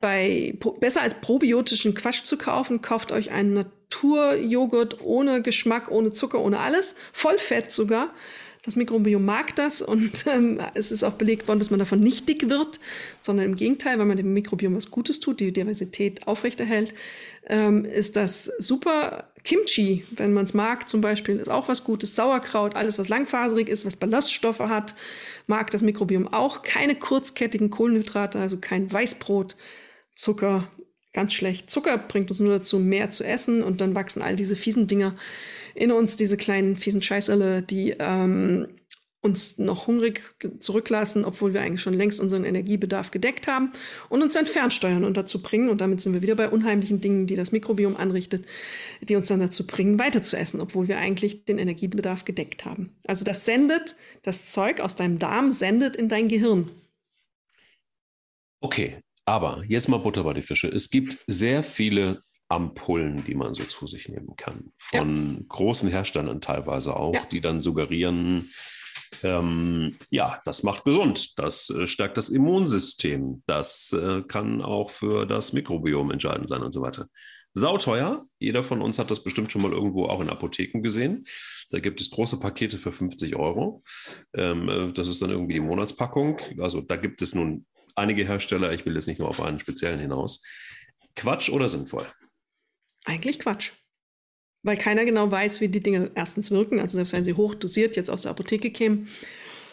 [0.07, 6.39] bei, besser als probiotischen Quatsch zu kaufen, kauft euch einen Naturjoghurt ohne Geschmack, ohne Zucker,
[6.39, 8.13] ohne alles, voll Fett sogar.
[8.63, 12.29] Das Mikrobiom mag das und ähm, es ist auch belegt worden, dass man davon nicht
[12.29, 12.79] dick wird,
[13.21, 16.95] sondern im Gegenteil, weil man dem Mikrobiom was Gutes tut, die Diversität aufrechterhält,
[17.49, 19.25] ähm, ist das super.
[19.43, 22.15] Kimchi, wenn man es mag zum Beispiel, ist auch was Gutes.
[22.15, 24.95] Sauerkraut, alles was langfaserig ist, was Ballaststoffe hat,
[25.49, 26.63] mag das Mikrobiom auch.
[26.63, 29.57] Keine kurzkettigen Kohlenhydrate, also kein Weißbrot,
[30.17, 30.69] Zucker,
[31.13, 31.71] ganz schlecht.
[31.71, 35.15] Zucker bringt uns nur dazu, mehr zu essen und dann wachsen all diese fiesen Dinger
[35.75, 38.67] in uns, diese kleinen fiesen Scheißerle, die ähm,
[39.27, 40.23] uns noch hungrig
[40.61, 43.73] zurücklassen, obwohl wir eigentlich schon längst unseren Energiebedarf gedeckt haben
[44.09, 47.27] und uns dann fernsteuern und dazu bringen, und damit sind wir wieder bei unheimlichen Dingen,
[47.27, 48.47] die das Mikrobiom anrichtet,
[49.03, 52.93] die uns dann dazu bringen, weiter zu essen, obwohl wir eigentlich den Energiebedarf gedeckt haben.
[53.07, 56.71] Also das sendet, das Zeug aus deinem Darm sendet in dein Gehirn.
[58.61, 60.69] Okay, aber jetzt mal Butter bei die Fische.
[60.69, 64.73] Es gibt sehr viele Ampullen, die man so zu sich nehmen kann.
[64.79, 65.45] Von ja.
[65.49, 67.25] großen Herstellern teilweise auch, ja.
[67.27, 68.51] die dann suggerieren,
[69.23, 75.27] ähm, ja, das macht gesund, das äh, stärkt das Immunsystem, das äh, kann auch für
[75.27, 77.09] das Mikrobiom entscheidend sein und so weiter.
[77.55, 81.25] Sauteuer, jeder von uns hat das bestimmt schon mal irgendwo auch in Apotheken gesehen.
[81.71, 83.83] Da gibt es große Pakete für 50 Euro.
[84.35, 86.39] Ähm, äh, das ist dann irgendwie die Monatspackung.
[86.59, 89.99] Also da gibt es nun einige Hersteller, ich will jetzt nicht nur auf einen speziellen
[89.99, 90.43] hinaus.
[91.17, 92.07] Quatsch oder sinnvoll?
[93.05, 93.73] Eigentlich Quatsch
[94.67, 96.81] weil keiner genau weiß, wie die Dinge erstens wirken.
[96.81, 99.09] Also selbst wenn sie hochdosiert jetzt aus der Apotheke kämen,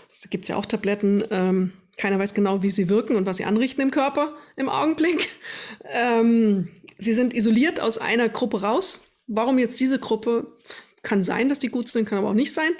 [0.07, 3.45] es gibt ja auch Tabletten, ähm, keiner weiß genau, wie sie wirken und was sie
[3.45, 5.27] anrichten im Körper im Augenblick.
[5.85, 9.03] Ähm, sie sind isoliert aus einer Gruppe raus.
[9.27, 10.55] Warum jetzt diese Gruppe?
[11.01, 12.71] Kann sein, dass die gut sind, kann aber auch nicht sein.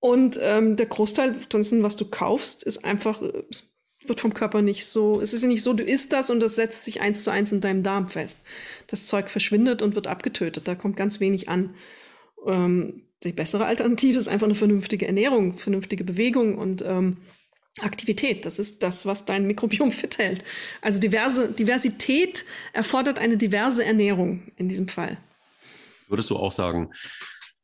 [0.00, 3.44] Und ähm, der Großteil was du kaufst, ist einfach äh,
[4.10, 6.56] wird vom Körper nicht so, es ist ja nicht so, du isst das und das
[6.56, 8.38] setzt sich eins zu eins in deinem Darm fest.
[8.88, 10.68] Das Zeug verschwindet und wird abgetötet.
[10.68, 11.74] Da kommt ganz wenig an.
[12.46, 17.16] Ähm, die bessere Alternative ist einfach eine vernünftige Ernährung, vernünftige Bewegung und ähm,
[17.78, 18.44] Aktivität.
[18.44, 20.44] Das ist das, was dein Mikrobiom fit hält.
[20.82, 25.16] Also diverse, Diversität erfordert eine diverse Ernährung in diesem Fall.
[26.08, 26.90] Würdest du auch sagen,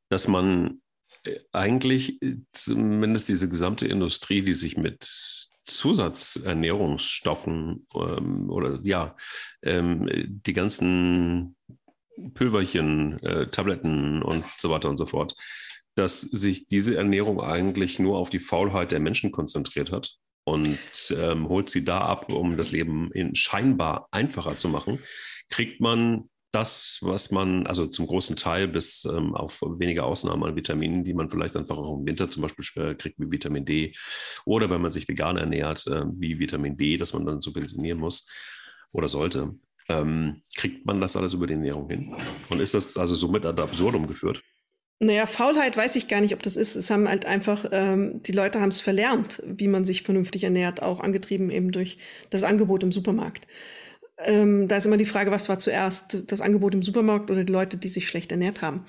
[0.09, 0.81] dass man
[1.25, 9.17] äh, eigentlich äh, zumindest diese gesamte Industrie, die sich mit Zusatzernährungsstoffen ähm, oder ja,
[9.63, 11.55] ähm, die ganzen
[12.35, 15.35] Pülverchen, äh, Tabletten und so weiter und so fort,
[15.95, 20.79] dass sich diese Ernährung eigentlich nur auf die Faulheit der Menschen konzentriert hat und
[21.11, 25.01] ähm, holt sie da ab, um das Leben in scheinbar einfacher zu machen,
[25.51, 30.57] kriegt man das, was man, also zum großen Teil bis ähm, auf wenige Ausnahmen an
[30.57, 33.93] Vitaminen, die man vielleicht einfach auch im Winter zum Beispiel kriegt, wie Vitamin D
[34.47, 38.27] oder wenn man sich vegan ernährt, äh, wie Vitamin B, das man dann subventionieren muss
[38.95, 39.55] oder sollte.
[39.91, 42.17] Ähm, kriegt man das alles über die Ernährung hin?
[42.49, 44.43] Und ist das also somit ad absurdum geführt?
[44.99, 46.75] Naja, Faulheit weiß ich gar nicht, ob das ist.
[46.75, 50.81] Es haben halt einfach, ähm, die Leute haben es verlernt, wie man sich vernünftig ernährt,
[50.83, 51.99] auch angetrieben eben durch
[52.31, 53.47] das Angebot im Supermarkt.
[54.19, 57.53] Ähm, da ist immer die Frage, was war zuerst, das Angebot im Supermarkt oder die
[57.53, 58.87] Leute, die sich schlecht ernährt haben.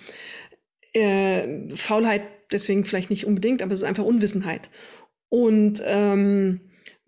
[0.94, 4.70] Äh, Faulheit deswegen vielleicht nicht unbedingt, aber es ist einfach Unwissenheit.
[5.30, 6.62] Und ähm,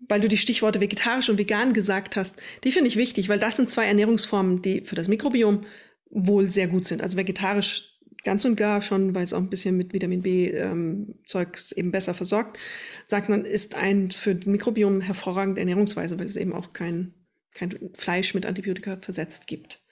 [0.08, 3.56] weil du die Stichworte vegetarisch und vegan gesagt hast, die finde ich wichtig, weil das
[3.56, 5.64] sind zwei Ernährungsformen, die für das Mikrobiom
[6.10, 7.02] wohl sehr gut sind.
[7.02, 7.90] Also vegetarisch
[8.24, 12.14] ganz und gar schon, weil es auch ein bisschen mit Vitamin B-Zeugs ähm, eben besser
[12.14, 12.58] versorgt,
[13.06, 17.14] sagt man, ist ein für das Mikrobiom hervorragende Ernährungsweise, weil es eben auch kein
[17.54, 19.82] kein Fleisch mit Antibiotika versetzt gibt.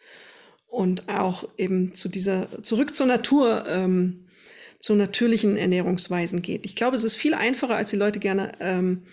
[0.66, 4.26] Und auch eben zu dieser, zurück zur Natur, ähm,
[4.78, 6.66] zu natürlichen Ernährungsweisen geht.
[6.66, 9.04] Ich glaube, es ist viel einfacher, als die Leute gerne, ähm,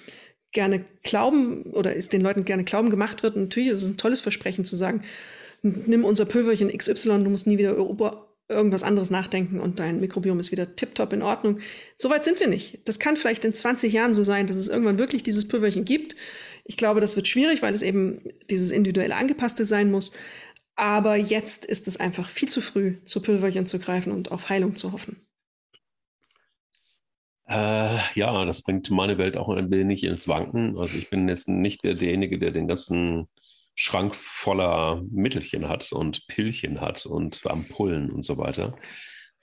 [0.51, 3.35] gerne glauben oder es den Leuten gerne glauben gemacht wird.
[3.35, 5.03] Und natürlich ist es ein tolles Versprechen zu sagen,
[5.61, 10.39] nimm unser Pülverchen XY, du musst nie wieder über irgendwas anderes nachdenken und dein Mikrobiom
[10.39, 11.59] ist wieder tiptop in Ordnung.
[11.97, 12.87] Soweit sind wir nicht.
[12.87, 16.15] Das kann vielleicht in 20 Jahren so sein, dass es irgendwann wirklich dieses Pülverchen gibt
[16.65, 20.13] ich glaube, das wird schwierig, weil es eben dieses individuelle Angepasste sein muss.
[20.75, 24.75] Aber jetzt ist es einfach viel zu früh, zu Pülverchen zu greifen und auf Heilung
[24.75, 25.21] zu hoffen.
[27.47, 30.77] Äh, ja, das bringt meine Welt auch ein wenig ins Wanken.
[30.77, 33.27] Also ich bin jetzt nicht der, derjenige, der den ganzen
[33.75, 38.75] Schrank voller Mittelchen hat und Pillchen hat und Ampullen und so weiter.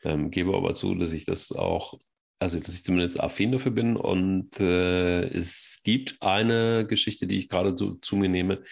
[0.02, 1.94] Ähm, gebe aber zu, dass ich das auch
[2.42, 3.96] also dass ich zumindest affin dafür bin.
[3.96, 8.62] Und äh, es gibt eine Geschichte, die ich gerade zu, zu mir nehme.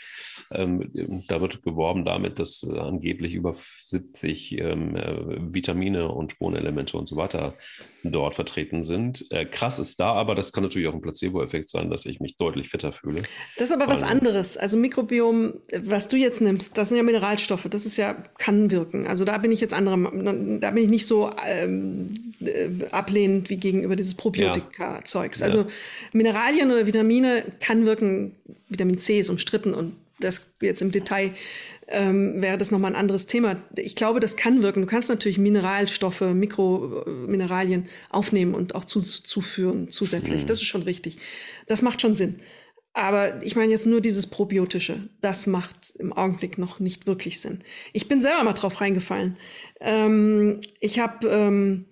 [0.50, 0.90] Ähm,
[1.28, 7.06] da wird geworben damit, dass äh, angeblich über 70 ähm, äh, Vitamine und Spurenelemente und
[7.06, 7.54] so weiter
[8.02, 9.26] dort vertreten sind.
[9.30, 12.36] Äh, krass ist da, aber das kann natürlich auch ein Placebo-Effekt sein, dass ich mich
[12.36, 13.22] deutlich fitter fühle.
[13.56, 14.56] Das ist aber was anderes.
[14.56, 17.66] Also Mikrobiom, was du jetzt nimmst, das sind ja Mineralstoffe.
[17.68, 19.06] Das ist ja, kann wirken.
[19.06, 19.98] Also da bin ich jetzt andere,
[20.60, 22.10] da bin ich nicht so ähm,
[22.40, 25.40] äh, ablehnend wie gegenüber dieses Probiotika-Zeugs.
[25.40, 25.46] Ja.
[25.46, 25.66] Also
[26.12, 28.36] Mineralien oder Vitamine kann wirken.
[28.68, 31.32] Vitamin C ist umstritten und das jetzt im Detail
[31.90, 33.56] ähm, wäre das nochmal ein anderes Thema.
[33.76, 34.80] Ich glaube, das kann wirken.
[34.80, 40.42] Du kannst natürlich Mineralstoffe, Mikromineralien aufnehmen und auch zu, zuführen zusätzlich.
[40.42, 40.46] Mhm.
[40.46, 41.18] Das ist schon richtig.
[41.66, 42.36] Das macht schon Sinn.
[42.92, 45.08] Aber ich meine jetzt nur dieses Probiotische.
[45.20, 47.60] Das macht im Augenblick noch nicht wirklich Sinn.
[47.92, 49.36] Ich bin selber mal drauf reingefallen.
[49.80, 51.86] Ähm, ich habe ähm,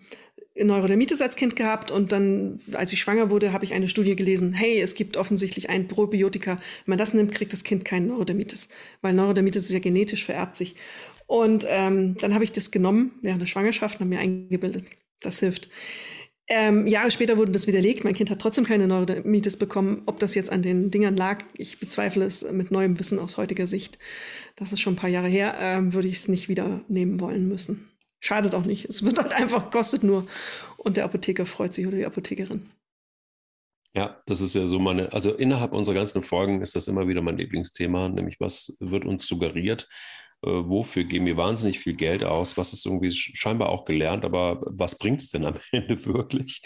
[0.61, 4.53] Neurodermitis als Kind gehabt und dann, als ich schwanger wurde, habe ich eine Studie gelesen,
[4.53, 6.53] hey, es gibt offensichtlich ein Probiotika.
[6.53, 8.69] Wenn man das nimmt, kriegt das Kind keinen Neurodermitis,
[9.03, 10.75] weil Neurodermitis ist ja genetisch, vererbt sich.
[11.27, 14.85] Und ähm, dann habe ich das genommen während der Schwangerschaft und habe mir eingebildet,
[15.21, 15.69] das hilft.
[16.51, 18.05] Ähm, Jahre später wurde das widerlegt.
[18.05, 20.03] Mein Kind hat trotzdem keine Neurodermitis bekommen.
[20.07, 23.67] Ob das jetzt an den Dingern lag, ich bezweifle es mit neuem Wissen aus heutiger
[23.67, 23.99] Sicht.
[24.57, 27.47] Das ist schon ein paar Jahre her, ähm, würde ich es nicht wieder nehmen wollen
[27.49, 27.85] müssen.
[28.21, 28.87] Schadet auch nicht.
[28.87, 30.27] Es wird halt einfach, kostet nur.
[30.77, 32.71] Und der Apotheker freut sich oder die Apothekerin.
[33.95, 37.23] Ja, das ist ja so meine, also innerhalb unserer ganzen Folgen ist das immer wieder
[37.23, 39.89] mein Lieblingsthema, nämlich was wird uns suggeriert,
[40.43, 44.61] äh, wofür geben wir wahnsinnig viel Geld aus, was ist irgendwie scheinbar auch gelernt, aber
[44.67, 46.63] was bringt es denn am Ende wirklich?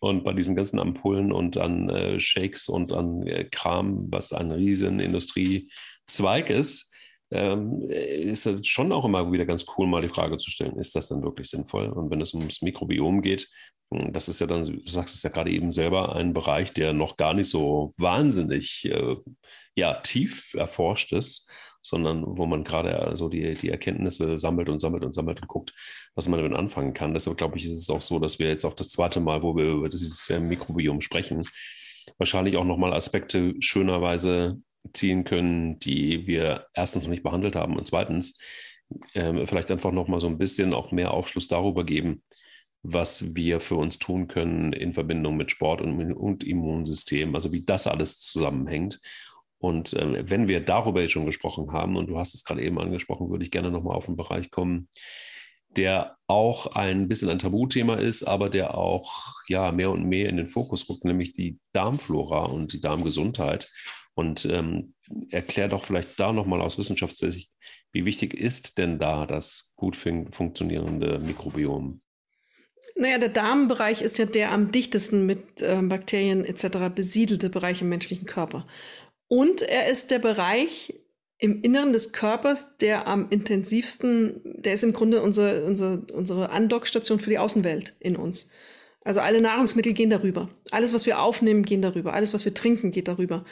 [0.00, 4.50] Und bei diesen ganzen Ampullen und an äh, Shakes und an äh, Kram, was ein
[4.50, 6.93] riesen Industriezweig ist,
[7.30, 10.94] ähm, ist es schon auch immer wieder ganz cool, mal die Frage zu stellen, ist
[10.94, 11.88] das denn wirklich sinnvoll?
[11.88, 13.48] Und wenn es ums Mikrobiom geht,
[13.92, 16.92] hm, das ist ja dann, du sagst es ja gerade eben selber, ein Bereich, der
[16.92, 19.16] noch gar nicht so wahnsinnig äh,
[19.74, 21.50] ja, tief erforscht ist,
[21.82, 25.74] sondern wo man gerade also die, die Erkenntnisse sammelt und sammelt und sammelt und guckt,
[26.14, 27.12] was man damit anfangen kann.
[27.12, 29.54] Deshalb glaube ich, ist es auch so, dass wir jetzt auch das zweite Mal, wo
[29.56, 31.46] wir über dieses äh, Mikrobiom sprechen,
[32.18, 34.60] wahrscheinlich auch nochmal Aspekte schönerweise
[34.92, 38.38] ziehen können, die wir erstens noch nicht behandelt haben und zweitens
[39.14, 42.22] äh, vielleicht einfach noch mal so ein bisschen auch mehr Aufschluss darüber geben,
[42.82, 47.64] was wir für uns tun können in Verbindung mit Sport und, und Immunsystem, also wie
[47.64, 49.00] das alles zusammenhängt.
[49.58, 52.78] Und äh, wenn wir darüber jetzt schon gesprochen haben, und du hast es gerade eben
[52.78, 54.88] angesprochen, würde ich gerne nochmal auf einen Bereich kommen,
[55.76, 60.36] der auch ein bisschen ein Tabuthema ist, aber der auch ja mehr und mehr in
[60.36, 63.70] den Fokus rückt, nämlich die Darmflora und die Darmgesundheit.
[64.14, 64.94] Und ähm,
[65.30, 67.50] erklär doch vielleicht da nochmal aus Wissenschaftssicht,
[67.92, 72.00] wie wichtig ist denn da das gut fun funktionierende Mikrobiom?
[72.96, 76.94] Naja, der Darmbereich ist ja der am dichtesten mit äh, Bakterien etc.
[76.94, 78.66] besiedelte Bereich im menschlichen Körper.
[79.26, 80.94] Und er ist der Bereich
[81.38, 87.18] im Inneren des Körpers, der am intensivsten, der ist im Grunde unsere, unsere, unsere Andockstation
[87.18, 88.50] für die Außenwelt in uns.
[89.04, 90.48] Also alle Nahrungsmittel gehen darüber.
[90.70, 92.14] Alles, was wir aufnehmen, gehen darüber.
[92.14, 93.44] Alles, was wir trinken, geht darüber.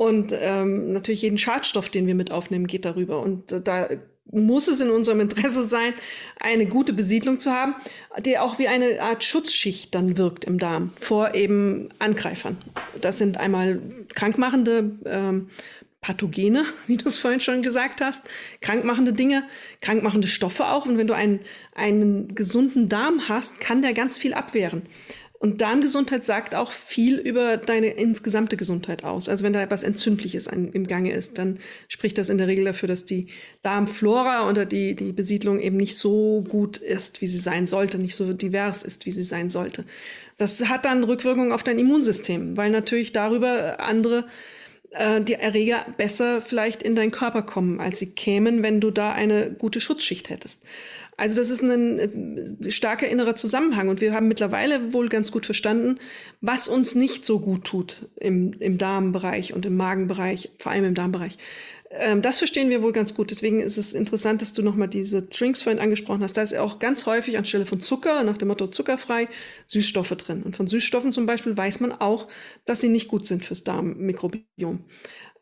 [0.00, 3.20] Und ähm, natürlich jeden Schadstoff, den wir mit aufnehmen, geht darüber.
[3.20, 3.86] Und äh, da
[4.32, 5.92] muss es in unserem Interesse sein,
[6.40, 7.74] eine gute Besiedlung zu haben,
[8.24, 12.56] die auch wie eine Art Schutzschicht dann wirkt im Darm vor eben Angreifern.
[13.02, 13.82] Das sind einmal
[14.14, 15.50] krankmachende ähm,
[16.00, 18.22] Pathogene, wie du es vorhin schon gesagt hast,
[18.62, 19.44] krankmachende Dinge,
[19.82, 20.86] krankmachende Stoffe auch.
[20.86, 21.40] Und wenn du einen,
[21.74, 24.80] einen gesunden Darm hast, kann der ganz viel abwehren.
[25.42, 29.26] Und Darmgesundheit sagt auch viel über deine insgesamte Gesundheit aus.
[29.26, 32.66] Also wenn da etwas Entzündliches an, im Gange ist, dann spricht das in der Regel
[32.66, 33.28] dafür, dass die
[33.62, 38.16] Darmflora oder die, die Besiedlung eben nicht so gut ist, wie sie sein sollte, nicht
[38.16, 39.86] so divers ist, wie sie sein sollte.
[40.36, 44.26] Das hat dann Rückwirkungen auf dein Immunsystem, weil natürlich darüber andere
[44.90, 49.12] äh, die Erreger besser vielleicht in deinen Körper kommen, als sie kämen, wenn du da
[49.12, 50.64] eine gute Schutzschicht hättest.
[51.20, 55.44] Also das ist ein äh, starker innerer Zusammenhang und wir haben mittlerweile wohl ganz gut
[55.44, 55.98] verstanden,
[56.40, 60.94] was uns nicht so gut tut im, im Darmbereich und im Magenbereich, vor allem im
[60.94, 61.36] Darmbereich.
[61.90, 63.30] Ähm, das verstehen wir wohl ganz gut.
[63.30, 66.38] Deswegen ist es interessant, dass du nochmal diese Drinks vorhin angesprochen hast.
[66.38, 69.26] Da ist auch ganz häufig anstelle von Zucker, nach dem Motto zuckerfrei,
[69.66, 70.42] Süßstoffe drin.
[70.42, 72.28] Und von Süßstoffen zum Beispiel weiß man auch,
[72.64, 74.86] dass sie nicht gut sind fürs Darmmikrobiom.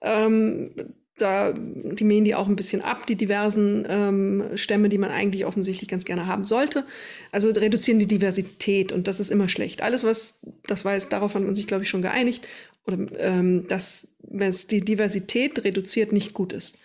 [0.03, 0.75] Ähm,
[1.19, 5.45] da, die mähen die auch ein bisschen ab, die diversen ähm, Stämme, die man eigentlich
[5.45, 6.85] offensichtlich ganz gerne haben sollte.
[7.33, 9.83] Also reduzieren die Diversität und das ist immer schlecht.
[9.83, 12.47] Alles, was, das weiß, darauf hat man sich, glaube ich, schon geeinigt,
[12.87, 16.79] oder ähm, dass, wenn es die Diversität reduziert, nicht gut ist.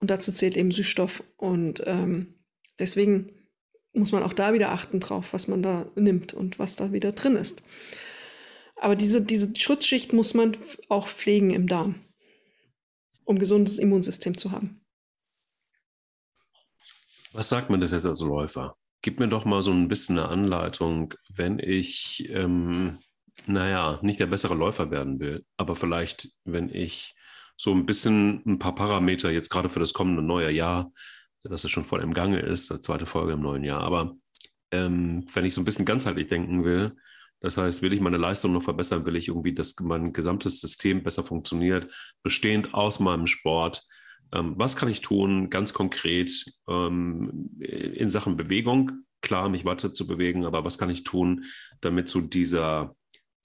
[0.00, 1.24] Und dazu zählt eben Süßstoff.
[1.36, 2.34] Und ähm,
[2.78, 3.32] deswegen
[3.92, 7.12] muss man auch da wieder achten drauf, was man da nimmt und was da wieder
[7.12, 7.64] drin ist.
[8.76, 10.56] Aber diese, diese Schutzschicht muss man
[10.88, 11.96] auch pflegen im Darm
[13.30, 14.80] um gesundes Immunsystem zu haben.
[17.32, 18.76] Was sagt man das jetzt als Läufer?
[19.02, 22.98] Gib mir doch mal so ein bisschen eine Anleitung, wenn ich, ähm,
[23.46, 27.14] naja, nicht der bessere Läufer werden will, aber vielleicht, wenn ich
[27.56, 30.92] so ein bisschen ein paar Parameter jetzt gerade für das kommende neue Jahr,
[31.44, 34.16] das es schon voll im Gange ist, zweite Folge im neuen Jahr, aber
[34.72, 36.96] ähm, wenn ich so ein bisschen ganzheitlich denken will,
[37.40, 41.02] das heißt, will ich meine Leistung noch verbessern, will ich irgendwie, dass mein gesamtes System
[41.02, 43.82] besser funktioniert, bestehend aus meinem Sport.
[44.32, 49.04] Ähm, was kann ich tun, ganz konkret ähm, in Sachen Bewegung?
[49.22, 51.44] Klar, mich weiter zu bewegen, aber was kann ich tun,
[51.80, 52.94] damit so dieser,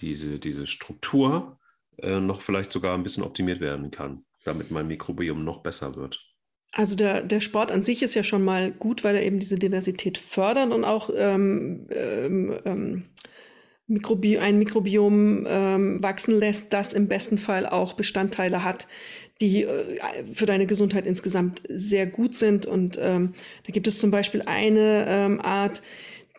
[0.01, 1.57] diese, diese Struktur
[1.97, 6.21] äh, noch vielleicht sogar ein bisschen optimiert werden kann, damit mein Mikrobiom noch besser wird?
[6.73, 9.57] Also der, der Sport an sich ist ja schon mal gut, weil er eben diese
[9.57, 13.05] Diversität fördert und auch ähm, ähm, ähm
[13.87, 18.87] Mikrobi ein Mikrobiom ähm, wachsen lässt, das im besten Fall auch Bestandteile hat,
[19.41, 19.83] die äh,
[20.33, 22.65] für deine Gesundheit insgesamt sehr gut sind.
[22.65, 23.33] Und ähm,
[23.65, 25.81] da gibt es zum Beispiel eine ähm, Art,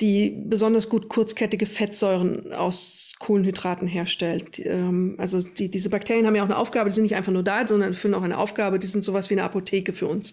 [0.00, 4.60] die besonders gut kurzkettige Fettsäuren aus Kohlenhydraten herstellt.
[4.64, 7.44] Ähm, also die, diese Bakterien haben ja auch eine Aufgabe, die sind nicht einfach nur
[7.44, 10.32] da, sondern erfüllen auch eine Aufgabe, die sind sowas wie eine Apotheke für uns.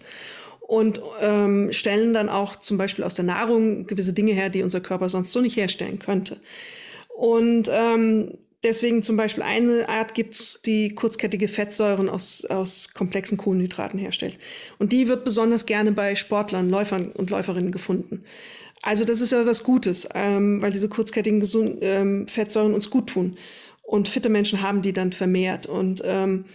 [0.60, 4.80] Und ähm, stellen dann auch zum Beispiel aus der Nahrung gewisse Dinge her, die unser
[4.80, 6.38] Körper sonst so nicht herstellen könnte.
[7.14, 13.38] Und ähm, deswegen zum Beispiel eine Art gibt es, die kurzkettige Fettsäuren aus, aus komplexen
[13.38, 14.38] Kohlenhydraten herstellt.
[14.80, 18.24] Und die wird besonders gerne bei Sportlern, Läufern und Läuferinnen gefunden.
[18.82, 23.10] Also das ist ja was Gutes, ähm, weil diese kurzkettigen Gesund ähm, Fettsäuren uns gut
[23.10, 23.36] tun.
[23.82, 25.66] Und fitte Menschen haben die dann vermehrt.
[25.66, 26.46] Und ähm,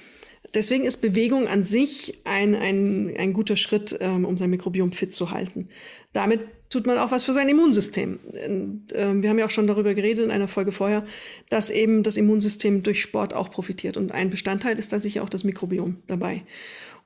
[0.53, 5.13] deswegen ist Bewegung an sich ein, ein, ein guter Schritt, ähm, um sein Mikrobiom fit
[5.13, 5.69] zu halten.
[6.11, 8.19] Damit tut man auch was für sein Immunsystem.
[8.47, 11.03] Und, äh, wir haben ja auch schon darüber geredet in einer Folge vorher,
[11.49, 13.97] dass eben das Immunsystem durch Sport auch profitiert.
[13.97, 16.43] Und ein Bestandteil ist da sicher auch das Mikrobiom dabei.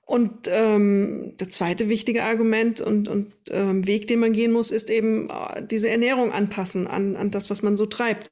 [0.06, 4.90] Und ähm, der zweite wichtige Argument und, und ähm, Weg, den man gehen muss, ist
[4.90, 8.30] eben äh, diese Ernährung anpassen an, an das, was man so treibt.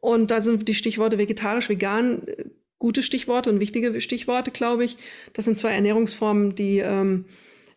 [0.00, 2.44] Und da sind die Stichworte vegetarisch, vegan äh,
[2.78, 4.98] gute Stichworte und wichtige Stichworte, glaube ich.
[5.32, 7.24] Das sind zwei Ernährungsformen, die ähm,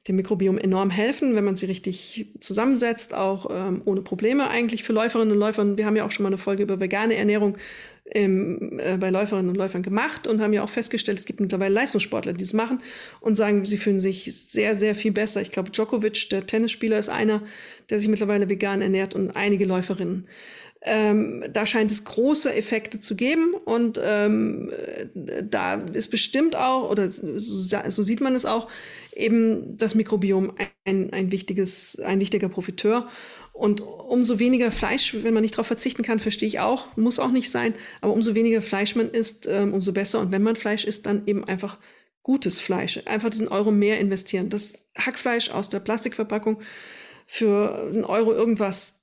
[0.07, 4.93] dem Mikrobiom enorm helfen, wenn man sie richtig zusammensetzt, auch ähm, ohne Probleme eigentlich für
[4.93, 5.77] Läuferinnen und Läufer.
[5.77, 7.57] Wir haben ja auch schon mal eine Folge über vegane Ernährung
[8.05, 11.73] im, äh, bei Läuferinnen und Läufern gemacht und haben ja auch festgestellt, es gibt mittlerweile
[11.73, 12.81] Leistungssportler, die es machen
[13.19, 15.41] und sagen, sie fühlen sich sehr, sehr viel besser.
[15.41, 17.43] Ich glaube, Djokovic, der Tennisspieler, ist einer,
[17.89, 20.27] der sich mittlerweile vegan ernährt und einige Läuferinnen.
[20.83, 24.71] Ähm, da scheint es große Effekte zu geben und ähm,
[25.13, 28.67] da ist bestimmt auch, oder so, so, sieht man es auch,
[29.15, 30.53] eben das Mikrobiom
[30.85, 33.07] ein, ein, wichtiges, ein wichtiger Profiteur.
[33.53, 37.31] Und umso weniger Fleisch, wenn man nicht darauf verzichten kann, verstehe ich auch, muss auch
[37.31, 40.19] nicht sein, aber umso weniger Fleisch man isst, ähm, umso besser.
[40.19, 41.77] Und wenn man Fleisch isst, dann eben einfach
[42.23, 42.99] gutes Fleisch.
[43.05, 44.49] Einfach diesen Euro mehr investieren.
[44.49, 46.61] Das Hackfleisch aus der Plastikverpackung
[47.27, 49.00] für einen Euro irgendwas,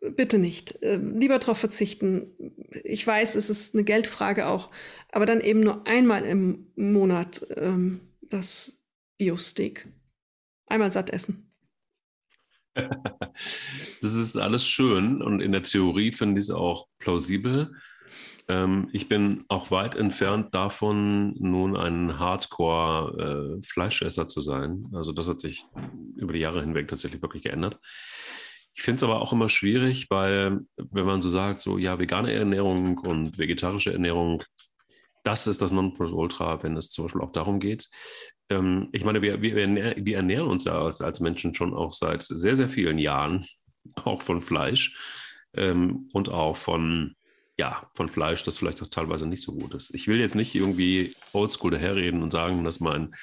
[0.00, 0.82] bitte nicht.
[0.82, 2.32] Äh, lieber darauf verzichten.
[2.84, 4.70] Ich weiß, es ist eine Geldfrage auch,
[5.10, 8.84] aber dann eben nur einmal im Monat ähm, das
[9.18, 9.88] Bio-Steak.
[10.66, 11.46] Einmal satt essen.
[12.74, 17.72] das ist alles schön und in der Theorie finde ich es auch plausibel.
[18.48, 24.88] Ähm, ich bin auch weit entfernt davon, nun ein Hardcore-Fleischesser äh, zu sein.
[24.92, 25.64] Also das hat sich
[26.16, 27.78] über die Jahre hinweg tatsächlich wirklich geändert.
[28.76, 32.32] Ich finde es aber auch immer schwierig, weil wenn man so sagt, so ja, vegane
[32.32, 34.44] Ernährung und vegetarische Ernährung,
[35.24, 37.88] das ist das Nonplusultra, wenn es zum Beispiel auch darum geht.
[38.50, 42.22] Ähm, ich meine, wir, wir, wir ernähren uns ja als, als Menschen schon auch seit
[42.22, 43.46] sehr, sehr vielen Jahren
[44.04, 44.94] auch von Fleisch
[45.54, 47.16] ähm, und auch von,
[47.56, 49.94] ja, von Fleisch, das vielleicht auch teilweise nicht so gut ist.
[49.94, 53.14] Ich will jetzt nicht irgendwie oldschool daherreden und sagen, dass mein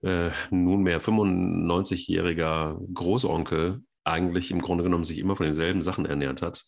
[0.00, 6.64] äh, nunmehr 95-jähriger Großonkel eigentlich im Grunde genommen sich immer von denselben Sachen ernährt hat.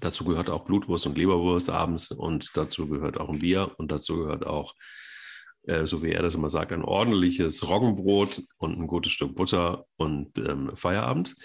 [0.00, 4.16] Dazu gehört auch Blutwurst und Leberwurst abends und dazu gehört auch ein Bier und dazu
[4.16, 4.74] gehört auch,
[5.64, 9.86] äh, so wie er das immer sagt, ein ordentliches Roggenbrot und ein gutes Stück Butter
[9.96, 11.36] und ähm, Feierabend.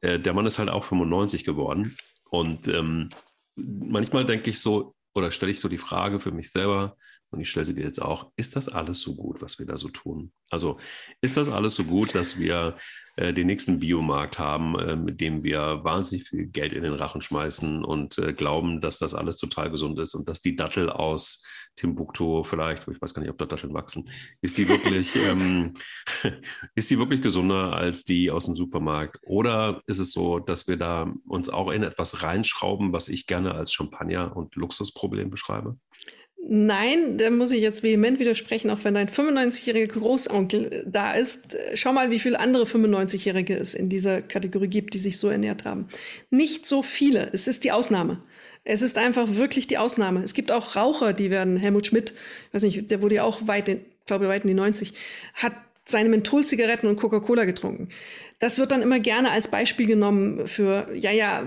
[0.00, 1.96] Äh, der Mann ist halt auch 95 geworden
[2.30, 3.10] und ähm,
[3.54, 6.96] manchmal denke ich so oder stelle ich so die Frage für mich selber,
[7.34, 9.76] und ich stelle sie dir jetzt auch, ist das alles so gut, was wir da
[9.76, 10.32] so tun?
[10.50, 10.78] Also
[11.20, 12.76] ist das alles so gut, dass wir
[13.16, 17.20] äh, den nächsten Biomarkt haben, äh, mit dem wir wahnsinnig viel Geld in den Rachen
[17.20, 21.44] schmeißen und äh, glauben, dass das alles total gesund ist und dass die Dattel aus
[21.76, 25.74] Timbuktu vielleicht, ich weiß gar nicht, ob da Datteln wachsen, ist die wirklich, ähm,
[26.74, 29.18] ist die wirklich gesunder als die aus dem Supermarkt?
[29.22, 33.54] Oder ist es so, dass wir da uns auch in etwas reinschrauben, was ich gerne
[33.54, 35.76] als Champagner- und Luxusproblem beschreibe?
[36.46, 41.56] Nein, da muss ich jetzt vehement widersprechen, auch wenn dein 95-jähriger Großonkel da ist.
[41.72, 45.64] Schau mal, wie viele andere 95-Jährige es in dieser Kategorie gibt, die sich so ernährt
[45.64, 45.88] haben.
[46.30, 47.30] Nicht so viele.
[47.32, 48.22] Es ist die Ausnahme.
[48.62, 50.22] Es ist einfach wirklich die Ausnahme.
[50.22, 52.12] Es gibt auch Raucher, die werden, Helmut Schmidt,
[52.52, 54.92] weiß nicht, der wurde ja auch weit, in, glaube weit in die 90,
[55.34, 55.54] hat
[55.86, 57.88] seine Mentholzigaretten und Coca-Cola getrunken.
[58.38, 61.44] Das wird dann immer gerne als Beispiel genommen für, ja, ja,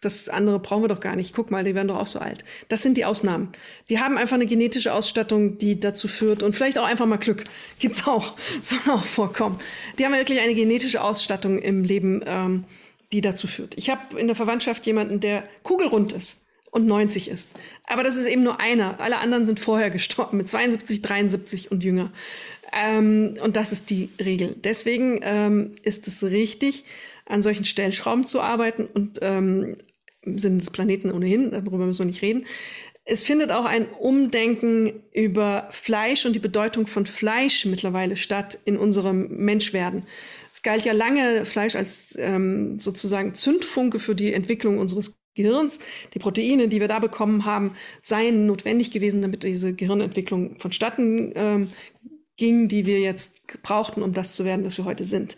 [0.00, 1.34] das andere brauchen wir doch gar nicht.
[1.34, 2.44] Guck mal, die werden doch auch so alt.
[2.68, 3.52] Das sind die Ausnahmen.
[3.88, 7.44] Die haben einfach eine genetische Ausstattung, die dazu führt und vielleicht auch einfach mal Glück.
[7.78, 9.58] Gibt's auch, soll auch vorkommen.
[9.98, 12.64] Die haben wirklich eine genetische Ausstattung im Leben, ähm,
[13.12, 13.76] die dazu führt.
[13.76, 17.50] Ich habe in der Verwandtschaft jemanden, der kugelrund ist und 90 ist.
[17.86, 18.98] Aber das ist eben nur einer.
[18.98, 22.10] Alle anderen sind vorher gestorben mit 72, 73 und jünger.
[22.72, 24.56] Ähm, und das ist die Regel.
[24.62, 26.84] Deswegen ähm, ist es richtig,
[27.26, 29.76] an solchen Stellschrauben zu arbeiten und ähm,
[30.22, 32.46] im Sinne des Planeten ohnehin, darüber müssen wir nicht reden.
[33.04, 38.76] Es findet auch ein Umdenken über Fleisch und die Bedeutung von Fleisch mittlerweile statt in
[38.76, 40.04] unserem Menschwerden.
[40.54, 45.80] Es galt ja lange Fleisch als ähm, sozusagen Zündfunke für die Entwicklung unseres Gehirns.
[46.14, 51.68] Die Proteine, die wir da bekommen haben, seien notwendig gewesen, damit diese Gehirnentwicklung vonstatten ähm,
[52.36, 55.36] ging, die wir jetzt brauchten, um das zu werden, was wir heute sind.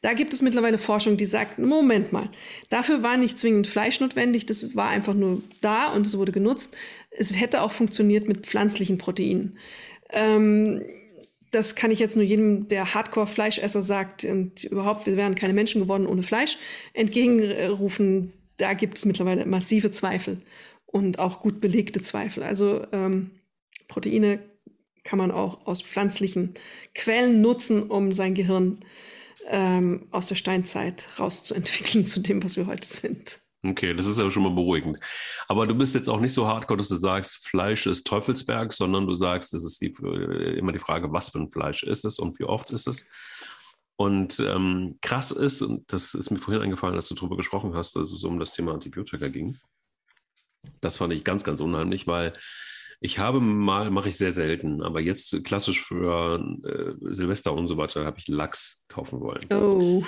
[0.00, 2.28] Da gibt es mittlerweile Forschung, die sagt, Moment mal,
[2.70, 6.76] dafür war nicht zwingend Fleisch notwendig, das war einfach nur da und es wurde genutzt.
[7.10, 9.58] Es hätte auch funktioniert mit pflanzlichen Proteinen.
[10.10, 10.82] Ähm,
[11.52, 15.82] das kann ich jetzt nur jedem, der Hardcore-Fleischesser sagt und überhaupt, wir wären keine Menschen
[15.82, 16.56] geworden ohne Fleisch,
[16.94, 20.38] entgegenrufen, da gibt es mittlerweile massive Zweifel
[20.86, 22.42] und auch gut belegte Zweifel.
[22.42, 23.30] Also ähm,
[23.86, 24.40] Proteine
[25.04, 26.54] kann man auch aus pflanzlichen
[26.94, 28.78] Quellen nutzen, um sein Gehirn
[29.46, 33.40] ähm, aus der Steinzeit rauszuentwickeln zu dem, was wir heute sind.
[33.64, 34.98] Okay, das ist ja schon mal beruhigend.
[35.46, 39.06] Aber du bist jetzt auch nicht so hardcore, dass du sagst, Fleisch ist Teufelsberg, sondern
[39.06, 42.18] du sagst, es ist die, äh, immer die Frage, was für ein Fleisch ist es
[42.18, 43.08] und wie oft ist es.
[43.94, 47.94] Und ähm, krass ist, und das ist mir vorhin eingefallen, als du darüber gesprochen hast,
[47.94, 49.58] dass es um das Thema Antibiotika ging.
[50.80, 52.34] Das fand ich ganz, ganz unheimlich, weil
[53.02, 57.76] ich habe mal, mache ich sehr selten, aber jetzt klassisch für äh, Silvester und so
[57.76, 59.44] weiter habe ich Lachs kaufen wollen.
[59.52, 60.04] Oh.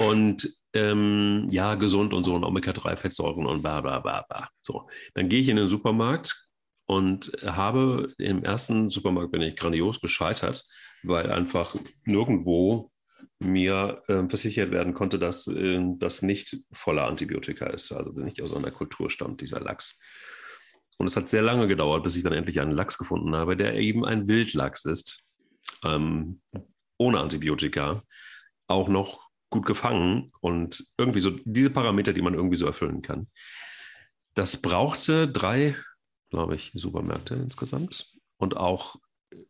[0.00, 4.48] Und ähm, ja, gesund und so und Omega-3-Fettsäuren und bla bla bla bla.
[4.62, 6.50] So, dann gehe ich in den Supermarkt
[6.86, 10.64] und habe im ersten Supermarkt bin ich grandios gescheitert,
[11.04, 12.90] weil einfach nirgendwo
[13.38, 18.52] mir äh, versichert werden konnte, dass äh, das nicht voller Antibiotika ist, also nicht aus
[18.52, 20.00] einer Kultur stammt, dieser Lachs.
[20.98, 23.74] Und es hat sehr lange gedauert, bis ich dann endlich einen Lachs gefunden habe, der
[23.74, 25.26] eben ein Wildlachs ist,
[25.84, 26.40] ähm,
[26.98, 28.02] ohne Antibiotika,
[28.68, 33.28] auch noch gut gefangen und irgendwie so diese Parameter, die man irgendwie so erfüllen kann.
[34.34, 35.76] Das brauchte drei,
[36.30, 38.10] glaube ich, Supermärkte insgesamt.
[38.38, 38.96] Und auch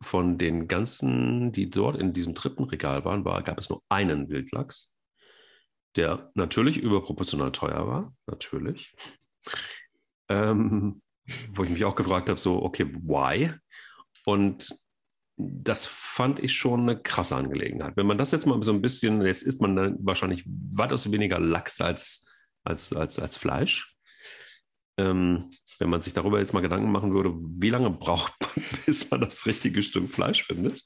[0.01, 4.29] von den ganzen, die dort in diesem dritten Regal waren, war, gab es nur einen
[4.29, 4.93] Wildlachs,
[5.95, 8.93] der natürlich überproportional teuer war, natürlich.
[10.29, 11.02] Ähm,
[11.53, 13.51] wo ich mich auch gefragt habe, so, okay, why?
[14.25, 14.73] Und
[15.37, 17.97] das fand ich schon eine krasse Angelegenheit.
[17.97, 21.39] Wenn man das jetzt mal so ein bisschen, jetzt isst man dann wahrscheinlich weitaus weniger
[21.39, 22.29] Lachs als,
[22.63, 23.95] als, als, als Fleisch.
[24.97, 25.49] Ähm,
[25.79, 29.21] wenn man sich darüber jetzt mal Gedanken machen würde, wie lange braucht man, bis man
[29.21, 30.83] das richtige Stück Fleisch findet,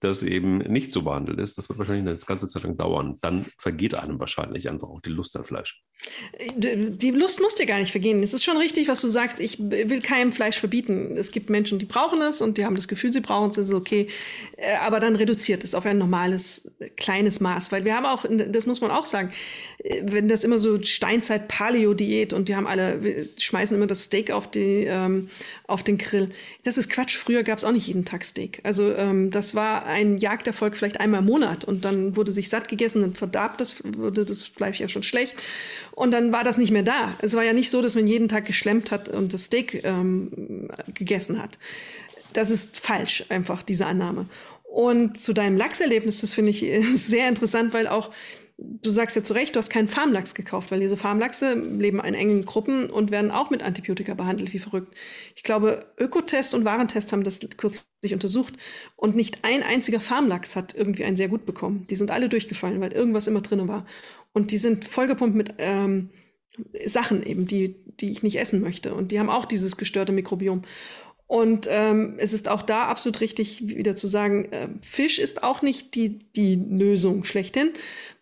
[0.00, 3.16] das eben nicht so behandelt ist, das wird wahrscheinlich eine ganze Zeit lang dauern.
[3.20, 5.82] Dann vergeht einem wahrscheinlich einfach auch die Lust an Fleisch.
[6.56, 8.22] Die Lust muss dir gar nicht vergehen.
[8.22, 9.40] Es ist schon richtig, was du sagst.
[9.40, 11.16] Ich will keinem Fleisch verbieten.
[11.16, 13.68] Es gibt Menschen, die brauchen es und die haben das Gefühl, sie brauchen es, das
[13.68, 14.08] ist okay.
[14.56, 17.72] Äh, aber dann reduziert es auf ein normales, kleines Maß.
[17.72, 19.32] Weil wir haben auch, das muss man auch sagen,
[19.75, 24.50] äh, wenn das immer so Steinzeit-Paleo-Diät und die haben alle, schmeißen immer das Steak auf,
[24.50, 25.28] die, ähm,
[25.66, 26.30] auf den Grill.
[26.64, 27.16] Das ist Quatsch.
[27.16, 28.60] Früher gab es auch nicht jeden Tag Steak.
[28.64, 32.68] Also ähm, das war ein Jagderfolg vielleicht einmal im Monat und dann wurde sich satt
[32.68, 35.36] gegessen, dann verdarb das, wurde das Fleisch ja schon schlecht
[35.92, 37.14] und dann war das nicht mehr da.
[37.22, 40.68] Es war ja nicht so, dass man jeden Tag geschlemmt hat und das Steak ähm,
[40.94, 41.58] gegessen hat.
[42.32, 44.26] Das ist falsch, einfach diese Annahme.
[44.64, 48.10] Und zu deinem Lachserlebnis, das finde ich sehr interessant, weil auch
[48.58, 52.14] du sagst ja zu Recht, du hast keinen Farmlachs gekauft, weil diese Farmlachse leben in
[52.14, 54.94] engen Gruppen und werden auch mit Antibiotika behandelt, wie verrückt.
[55.34, 58.54] Ich glaube, Ökotest und Warentest haben das kürzlich untersucht
[58.96, 61.86] und nicht ein einziger Farmlachs hat irgendwie einen sehr gut bekommen.
[61.90, 63.84] Die sind alle durchgefallen, weil irgendwas immer drin war.
[64.32, 66.10] Und die sind vollgepumpt mit ähm,
[66.86, 68.94] Sachen eben, die, die ich nicht essen möchte.
[68.94, 70.62] Und die haben auch dieses gestörte Mikrobiom.
[71.28, 75.60] Und ähm, es ist auch da absolut richtig, wieder zu sagen, äh, Fisch ist auch
[75.60, 77.70] nicht die, die Lösung schlechthin,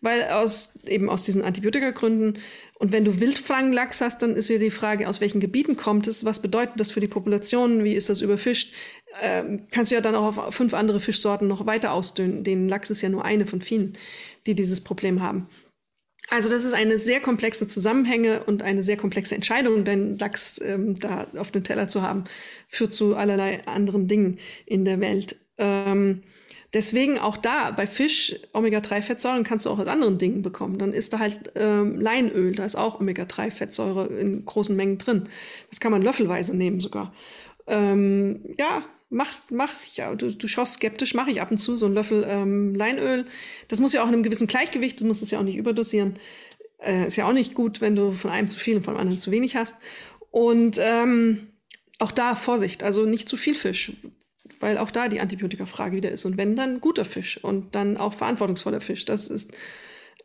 [0.01, 2.39] weil aus eben aus diesen Antibiotikagründen
[2.77, 6.25] und wenn du Wildfanglachs hast, dann ist wieder die Frage, aus welchen Gebieten kommt es,
[6.25, 8.73] was bedeutet das für die Population, wie ist das überfischt?
[9.21, 12.43] Ähm, kannst du ja dann auch auf fünf andere Fischsorten noch weiter ausdünnen.
[12.43, 13.93] Den Lachs ist ja nur eine von vielen,
[14.45, 15.47] die dieses Problem haben.
[16.29, 20.99] Also das ist eine sehr komplexe Zusammenhänge und eine sehr komplexe Entscheidung, deinen Lachs ähm,
[20.99, 22.23] da auf dem Teller zu haben,
[22.67, 25.35] führt zu allerlei anderen Dingen in der Welt.
[25.57, 26.23] Ähm,
[26.73, 30.79] deswegen auch da bei Fisch Omega-3-Fettsäuren kannst du auch aus anderen Dingen bekommen.
[30.79, 35.29] Dann ist da halt ähm, Leinöl, da ist auch Omega-3-Fettsäure in großen Mengen drin.
[35.69, 37.13] Das kann man löffelweise nehmen sogar.
[37.67, 38.83] Ähm, ja,
[39.15, 42.25] mach, mach ja, du, du schaust skeptisch, mache ich ab und zu so einen Löffel
[42.27, 43.25] ähm, Leinöl.
[43.69, 46.13] Das muss ja auch in einem gewissen Gleichgewicht, du musst es ja auch nicht überdosieren.
[46.79, 49.17] Äh, ist ja auch nicht gut, wenn du von einem zu viel und von anderen
[49.17, 49.75] zu wenig hast.
[50.31, 51.47] Und ähm,
[51.97, 53.93] auch da Vorsicht, also nicht zu viel Fisch,
[54.59, 56.25] weil auch da die Antibiotikafrage wieder ist.
[56.25, 59.05] Und wenn, dann guter Fisch und dann auch verantwortungsvoller Fisch.
[59.05, 59.55] Das ist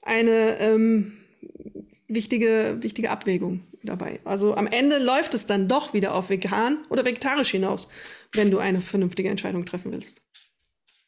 [0.03, 1.13] eine ähm,
[2.09, 4.21] wichtige, wichtige Abwägung dabei.
[4.25, 7.89] Also am Ende läuft es dann doch wieder auf vegan oder vegetarisch hinaus,
[8.33, 10.23] wenn du eine vernünftige Entscheidung treffen willst.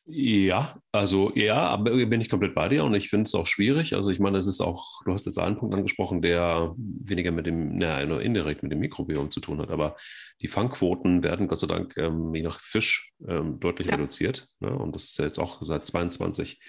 [0.04, 3.94] Ja, also ja, aber bin ich komplett bei dir und ich finde es auch schwierig.
[3.94, 7.46] Also ich meine, es ist auch, du hast jetzt einen Punkt angesprochen, der weniger mit
[7.46, 9.94] dem, naja, nur indirekt mit dem Mikrobiom zu tun hat, aber
[10.40, 13.94] die Fangquoten werden Gott sei Dank ähm, je nach Fisch ähm, deutlich ja.
[13.94, 14.48] reduziert.
[14.58, 14.76] Ne?
[14.76, 16.60] Und das ist jetzt auch seit 22,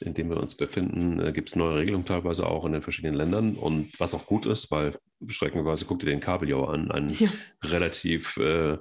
[0.00, 3.16] in dem wir uns befinden, äh, gibt es neue Regelungen teilweise auch in den verschiedenen
[3.16, 3.56] Ländern.
[3.56, 4.96] Und was auch gut ist, weil
[5.26, 7.28] streckenweise guck dir den Kabeljau an, ein ja.
[7.64, 8.78] relativ äh,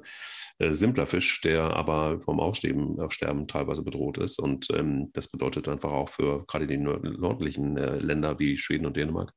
[0.60, 4.40] äh, simpler Fisch, der aber vom Aussterben, Aussterben teilweise bedroht ist.
[4.40, 8.98] Und ähm, das bedeutet einfach auch für gerade die nördlichen äh, Länder wie Schweden und
[8.98, 9.34] Dänemark,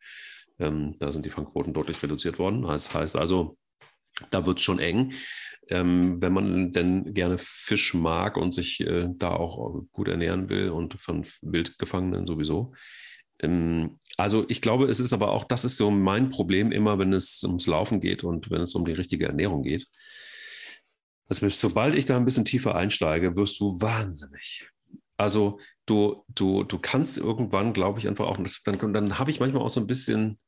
[0.59, 2.63] ähm, da sind die Fangquoten deutlich reduziert worden.
[2.63, 3.59] Das heißt also,
[4.31, 5.13] da wird es schon eng.
[5.71, 10.71] Ähm, wenn man denn gerne Fisch mag und sich äh, da auch gut ernähren will
[10.71, 12.75] und von Wildgefangenen sowieso.
[13.41, 17.13] Ähm, also ich glaube, es ist aber auch, das ist so mein Problem immer, wenn
[17.13, 19.87] es ums Laufen geht und wenn es um die richtige Ernährung geht.
[21.29, 24.69] Also sobald ich da ein bisschen tiefer einsteige, wirst du wahnsinnig.
[25.17, 29.39] Also du, du, du kannst irgendwann, glaube ich, einfach auch, das, dann, dann habe ich
[29.39, 30.39] manchmal auch so ein bisschen,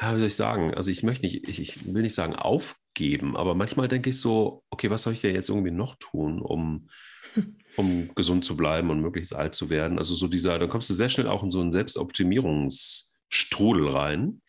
[0.00, 3.36] ja, wie soll ich sagen, also ich möchte nicht, ich, ich, will nicht sagen aufgeben,
[3.36, 6.88] aber manchmal denke ich so, okay, was soll ich denn jetzt irgendwie noch tun, um,
[7.76, 9.98] um gesund zu bleiben und möglichst alt zu werden?
[9.98, 14.40] Also so dieser, dann kommst du sehr schnell auch in so einen Selbstoptimierungsstrudel rein.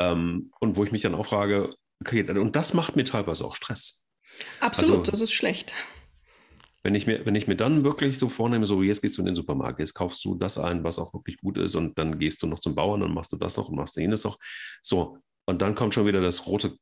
[0.00, 3.54] Ähm, und wo ich mich dann auch frage, okay, und das macht mir teilweise auch
[3.54, 4.04] Stress.
[4.58, 5.72] Absolut, also, das ist schlecht.
[6.84, 9.26] Wenn ich, mir, wenn ich mir dann wirklich so vornehme, so jetzt gehst du in
[9.26, 12.42] den Supermarkt, jetzt kaufst du das ein, was auch wirklich gut ist und dann gehst
[12.42, 14.38] du noch zum Bauern und machst du das noch und machst du jenes noch.
[14.82, 16.76] So, und dann kommt schon wieder das rote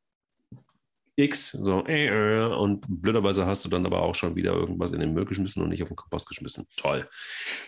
[1.14, 5.12] X, so, äh, und blöderweise hast du dann aber auch schon wieder irgendwas in den
[5.12, 6.66] Müll geschmissen und nicht auf den Kompost geschmissen.
[6.76, 7.08] Toll.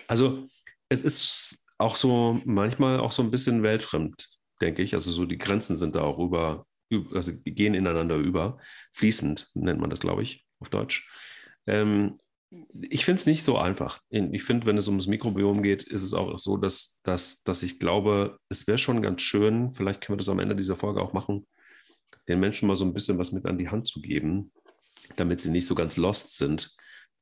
[0.08, 0.48] Also,
[0.88, 4.28] es ist auch so manchmal auch so ein bisschen weltfremd,
[4.60, 4.94] denke ich.
[4.94, 6.66] Also, so die Grenzen sind da auch über,
[7.12, 8.58] also gehen ineinander über.
[8.92, 11.08] Fließend nennt man das, glaube ich, auf Deutsch.
[11.66, 12.18] Ähm,
[12.80, 14.00] ich finde es nicht so einfach.
[14.10, 17.78] Ich finde, wenn es ums Mikrobiom geht, ist es auch so, dass, dass, dass ich
[17.78, 21.12] glaube, es wäre schon ganz schön, vielleicht können wir das am Ende dieser Folge auch
[21.12, 21.46] machen,
[22.28, 24.52] den Menschen mal so ein bisschen was mit an die Hand zu geben,
[25.16, 26.74] damit sie nicht so ganz lost sind.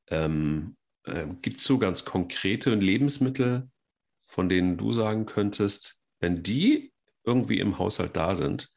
[0.08, 3.68] Ähm, äh, Gibt es so ganz konkrete Lebensmittel,
[4.28, 6.92] von denen du sagen könntest, wenn die
[7.24, 8.72] irgendwie im Haushalt da sind,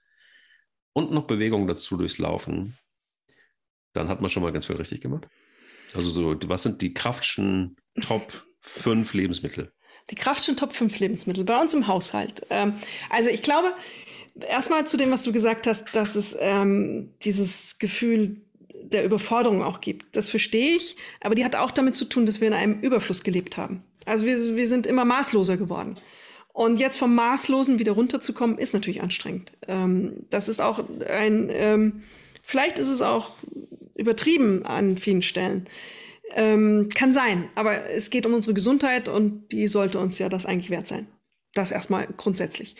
[0.95, 2.77] und noch Bewegung dazu durchs Laufen,
[3.93, 5.27] dann hat man schon mal ganz viel richtig gemacht.
[5.95, 9.71] Also so, was sind die Kraftschen Top 5 Lebensmittel?
[10.09, 12.45] Die Kraftschen Top 5 Lebensmittel bei uns im Haushalt.
[12.49, 12.73] Ähm,
[13.09, 13.73] also ich glaube,
[14.49, 18.41] erstmal zu dem, was du gesagt hast, dass es ähm, dieses Gefühl
[18.83, 20.15] der Überforderung auch gibt.
[20.15, 23.23] Das verstehe ich, aber die hat auch damit zu tun, dass wir in einem Überfluss
[23.23, 23.83] gelebt haben.
[24.05, 25.95] Also wir, wir sind immer maßloser geworden.
[26.53, 29.53] Und jetzt vom Maßlosen wieder runterzukommen, ist natürlich anstrengend.
[29.67, 30.79] Ähm, das ist auch
[31.09, 32.03] ein, ähm,
[32.45, 33.31] vielleicht ist es auch
[33.95, 35.65] übertrieben an vielen Stellen.
[36.33, 40.45] Ähm, kann sein, aber es geht um unsere Gesundheit und die sollte uns ja das
[40.45, 41.07] eigentlich wert sein.
[41.53, 42.75] Das erstmal grundsätzlich.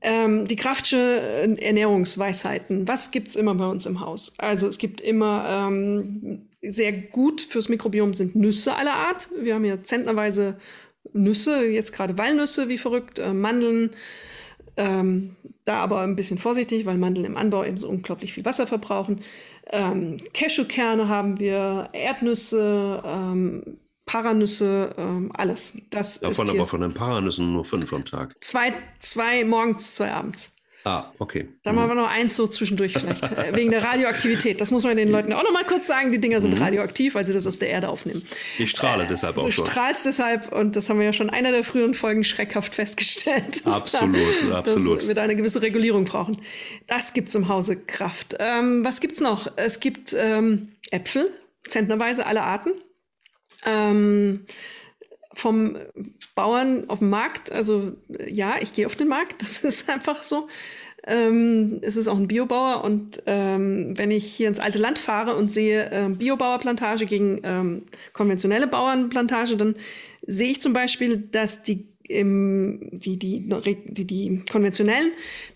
[0.00, 4.34] Ähm, die Kraftsche Ernährungsweisheiten, was gibt's immer bei uns im Haus?
[4.38, 9.28] Also es gibt immer ähm, sehr gut fürs Mikrobiom sind Nüsse aller Art.
[9.36, 10.58] Wir haben ja zentnerweise
[11.12, 13.90] Nüsse, jetzt gerade Walnüsse wie verrückt, äh, Mandeln.
[14.78, 18.66] Ähm, da aber ein bisschen vorsichtig, weil Mandeln im Anbau eben so unglaublich viel Wasser
[18.66, 19.20] verbrauchen.
[19.70, 25.74] Ähm, Cashewkerne haben wir, Erdnüsse, ähm, Paranüsse, ähm, alles.
[25.90, 28.34] Das Davon aber von den Paranüssen nur fünf am Tag.
[28.40, 30.56] Zwei, zwei morgens, zwei abends.
[30.88, 31.46] Ah, okay.
[31.64, 34.58] Da machen wir noch eins so zwischendurch vielleicht, äh, wegen der Radioaktivität.
[34.58, 36.10] Das muss man den Leuten auch noch mal kurz sagen.
[36.12, 36.62] Die Dinger sind mhm.
[36.62, 38.22] radioaktiv, weil sie das aus der Erde aufnehmen.
[38.58, 39.66] Ich strahle äh, deshalb auch schon.
[39.66, 42.74] Du strahlst deshalb, und das haben wir ja schon in einer der früheren Folgen schreckhaft
[42.74, 43.66] festgestellt.
[43.66, 44.16] Absolut,
[44.48, 45.00] da, absolut.
[45.00, 46.40] Dass wir da eine gewisse Regulierung brauchen.
[46.86, 48.36] Das gibt es im Hause Kraft.
[48.38, 49.52] Ähm, was es noch?
[49.56, 51.30] Es gibt ähm, Äpfel,
[51.68, 52.70] zentnerweise alle Arten.
[53.66, 54.46] Ähm,
[55.38, 55.76] vom
[56.34, 57.52] Bauern auf dem Markt.
[57.52, 57.92] Also
[58.26, 60.48] ja, ich gehe auf den Markt, das ist einfach so.
[61.08, 65.36] Ähm, es ist auch ein Biobauer und ähm, wenn ich hier ins alte Land fahre
[65.36, 67.82] und sehe ähm, Biobauerplantage gegen ähm,
[68.12, 69.74] konventionelle Bauernplantage, dann
[70.26, 73.48] sehe ich zum Beispiel, dass die, im, die, die,
[73.86, 75.12] die, die konventionellen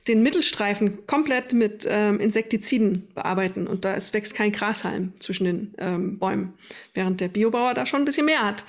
[0.09, 5.75] den Mittelstreifen komplett mit ähm, Insektiziden bearbeiten und da ist, wächst kein Grashalm zwischen den
[5.79, 6.55] ähm, Bäumen,
[6.95, 8.65] während der Biobauer da schon ein bisschen mehr hat.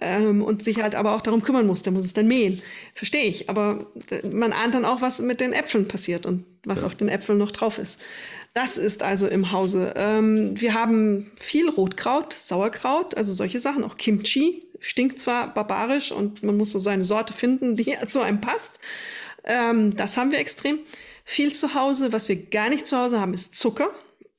[0.00, 1.82] Ähm, und sich halt aber auch darum kümmern muss.
[1.82, 2.62] Der muss es dann mähen.
[2.94, 3.48] Verstehe ich.
[3.48, 3.86] Aber
[4.30, 6.86] man ahnt dann auch, was mit den Äpfeln passiert und was ja.
[6.86, 8.00] auf den Äpfeln noch drauf ist.
[8.54, 9.92] Das ist also im Hause.
[9.96, 14.62] Ähm, wir haben viel Rotkraut, Sauerkraut, also solche Sachen, auch Kimchi.
[14.80, 18.80] Stinkt zwar barbarisch und man muss so seine Sorte finden, die zu einem passt.
[19.44, 20.78] Ähm, das haben wir extrem
[21.24, 22.12] viel zu Hause.
[22.12, 23.90] Was wir gar nicht zu Hause haben, ist Zucker.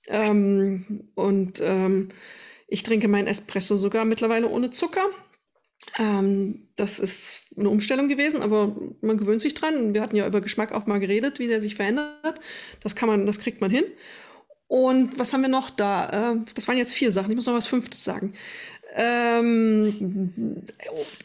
[0.08, 2.10] Ähm, und ähm,
[2.68, 5.06] ich trinke meinen Espresso sogar mittlerweile ohne Zucker.
[5.98, 9.94] Ähm, das ist eine Umstellung gewesen, aber man gewöhnt sich dran.
[9.94, 12.40] Wir hatten ja über Geschmack auch mal geredet, wie der sich verändert.
[12.82, 13.86] Das kann man, das kriegt man hin.
[14.68, 16.34] Und was haben wir noch da?
[16.34, 17.32] Äh, das waren jetzt vier Sachen.
[17.32, 18.34] Ich muss noch was Fünftes sagen.
[18.96, 20.64] Ähm,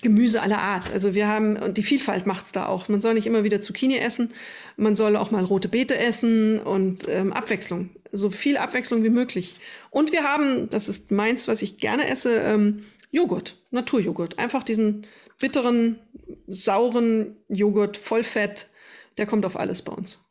[0.03, 0.93] Gemüse aller Art.
[0.93, 2.89] Also wir haben, und die Vielfalt macht es da auch.
[2.89, 4.33] Man soll nicht immer wieder Zucchini essen,
[4.77, 7.91] man soll auch mal rote Beete essen und ähm, Abwechslung.
[8.11, 9.57] So viel Abwechslung wie möglich.
[9.91, 14.38] Und wir haben, das ist meins, was ich gerne esse, ähm, Joghurt, Naturjoghurt.
[14.38, 15.06] Einfach diesen
[15.38, 16.00] bitteren,
[16.48, 18.70] sauren Joghurt, Vollfett,
[19.18, 20.24] der kommt auf alles bei uns.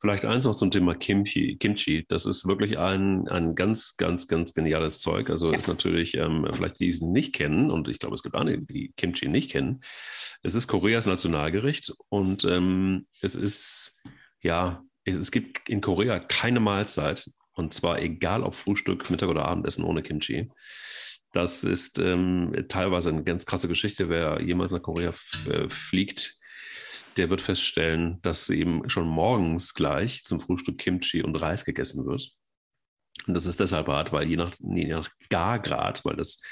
[0.00, 1.56] Vielleicht eins noch zum Thema Kimchi.
[1.58, 5.28] Kimchi, das ist wirklich ein, ein ganz, ganz, ganz geniales Zeug.
[5.28, 5.58] Also ja.
[5.58, 8.92] ist natürlich, ähm, vielleicht die es nicht kennen, und ich glaube, es gibt einige, die
[8.96, 9.82] Kimchi nicht kennen.
[10.42, 14.00] Es ist Koreas Nationalgericht und ähm, es ist,
[14.40, 19.44] ja, es, es gibt in Korea keine Mahlzeit, und zwar egal ob Frühstück, Mittag oder
[19.44, 20.50] Abendessen ohne Kimchi.
[21.32, 24.08] Das ist ähm, teilweise eine ganz krasse Geschichte.
[24.08, 25.14] Wer jemals nach Korea
[25.50, 26.40] äh, fliegt,
[27.16, 32.32] der wird feststellen, dass eben schon morgens gleich zum Frühstück Kimchi und Reis gegessen wird.
[33.26, 36.42] Und das ist deshalb hart, weil je nach, je nach Gargrad, weil das,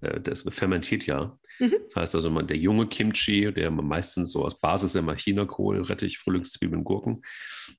[0.00, 1.38] äh, das fermentiert ja.
[1.58, 1.74] Mhm.
[1.84, 6.18] Das heißt also, man, der junge Kimchi, der meistens so aus Basis immer Chinakohl, Rettich,
[6.18, 7.22] Frühlingszwiebeln, Gurken.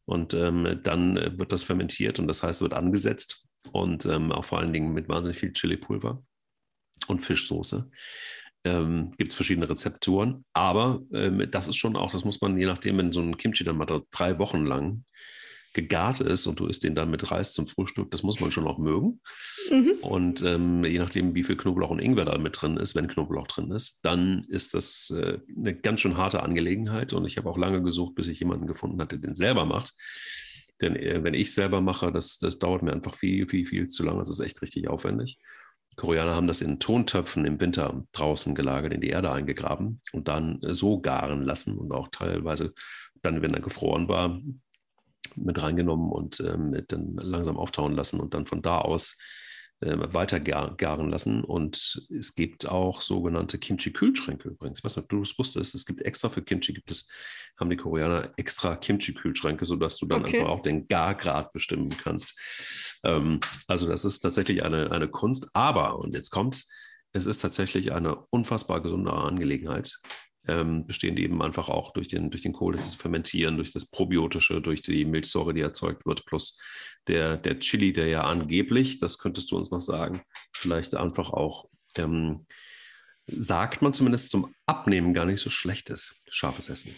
[0.05, 4.31] Und ähm, dann äh, wird das fermentiert und das heißt, es wird angesetzt und ähm,
[4.31, 6.23] auch vor allen Dingen mit wahnsinnig viel Chili-Pulver
[7.07, 7.89] und Fischsoße
[8.63, 10.45] ähm, gibt es verschiedene Rezepturen.
[10.53, 13.63] Aber ähm, das ist schon auch, das muss man je nachdem, wenn so ein Kimchi
[13.63, 15.03] dann mal drei Wochen lang
[15.73, 18.67] gegart ist und du isst den dann mit Reis zum Frühstück, das muss man schon
[18.67, 19.19] auch mögen.
[19.71, 19.93] Mhm.
[20.01, 23.47] Und ähm, je nachdem, wie viel Knoblauch und Ingwer da mit drin ist, wenn Knoblauch
[23.47, 27.13] drin ist, dann ist das äh, eine ganz schön harte Angelegenheit.
[27.13, 29.93] Und ich habe auch lange gesucht, bis ich jemanden gefunden hatte, der den selber macht.
[30.79, 34.03] Denn äh, wenn ich selber mache, das, das dauert mir einfach viel, viel, viel zu
[34.03, 34.19] lange.
[34.19, 35.39] Das ist echt richtig aufwendig.
[35.95, 40.59] Koreaner haben das in Tontöpfen im Winter draußen gelagert, in die Erde eingegraben und dann
[40.61, 42.73] so garen lassen und auch teilweise
[43.21, 44.39] dann, wenn er gefroren war,
[45.35, 49.17] mit reingenommen und ähm, dann langsam auftauen lassen und dann von da aus
[49.83, 51.43] äh, weiter gar, garen lassen.
[51.43, 54.79] Und es gibt auch sogenannte Kimchi-Kühlschränke übrigens.
[54.79, 55.75] Ich weiß nicht, ob du es wusstest.
[55.75, 57.09] Es gibt extra für Kimchi, gibt es,
[57.59, 60.37] haben die Koreaner extra Kimchi-Kühlschränke, sodass du dann okay.
[60.37, 62.39] einfach auch den Gargrad bestimmen kannst.
[63.03, 65.49] Ähm, also das ist tatsächlich eine, eine Kunst.
[65.53, 66.71] Aber, und jetzt kommt's,
[67.11, 69.99] es ist tatsächlich eine unfassbar gesunde Angelegenheit
[70.47, 73.71] ähm, bestehen die eben einfach auch durch den, durch den Kohl, durch das Fermentieren, durch
[73.71, 76.59] das Probiotische, durch die Milchsäure, die erzeugt wird, plus
[77.07, 80.21] der, der Chili, der ja angeblich, das könntest du uns noch sagen,
[80.53, 82.45] vielleicht einfach auch, ähm,
[83.27, 86.95] sagt man zumindest zum Abnehmen gar nicht so schlecht ist, scharfes Essen.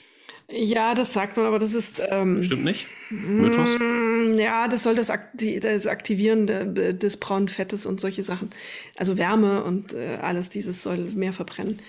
[0.48, 2.02] Ja, das sagt man, aber das ist.
[2.08, 2.86] Ähm, Stimmt nicht?
[3.10, 3.80] Mythos?
[3.80, 8.52] Mm, ja, das soll das, Akti das Aktivieren de, des braunen Fettes und solche Sachen.
[8.96, 11.82] Also Wärme und äh, alles dieses soll mehr verbrennen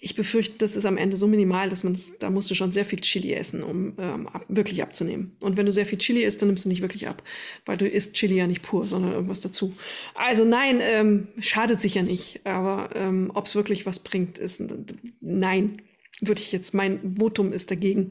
[0.00, 2.84] ich befürchte, das ist am Ende so minimal, dass man da musst du schon sehr
[2.84, 5.36] viel Chili essen, um ähm, ab, wirklich abzunehmen.
[5.40, 7.22] Und wenn du sehr viel Chili isst, dann nimmst du nicht wirklich ab,
[7.64, 9.74] weil du isst Chili ja nicht pur, sondern irgendwas dazu.
[10.14, 14.62] Also nein, ähm, schadet sicher nicht, aber ähm, ob es wirklich was bringt, ist
[15.20, 15.80] nein,
[16.20, 18.10] würde ich jetzt, mein Votum ist dagegen.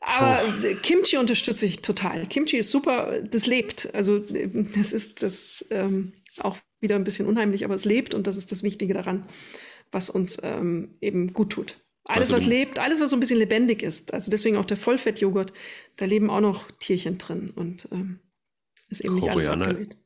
[0.00, 0.76] Aber oh.
[0.80, 2.24] Kimchi unterstütze ich total.
[2.26, 3.94] Kimchi ist super, das lebt.
[3.94, 8.38] Also das ist das ähm, auch wieder ein bisschen unheimlich, aber es lebt und das
[8.38, 9.26] ist das Wichtige daran
[9.92, 11.80] was uns ähm, eben gut tut.
[12.04, 14.12] Alles, also, was lebt, alles, was so ein bisschen lebendig ist.
[14.14, 15.52] Also deswegen auch der Vollfettjoghurt,
[15.96, 18.20] da leben auch noch Tierchen drin und ähm,
[18.88, 19.96] ist eben nicht alles abgemäht.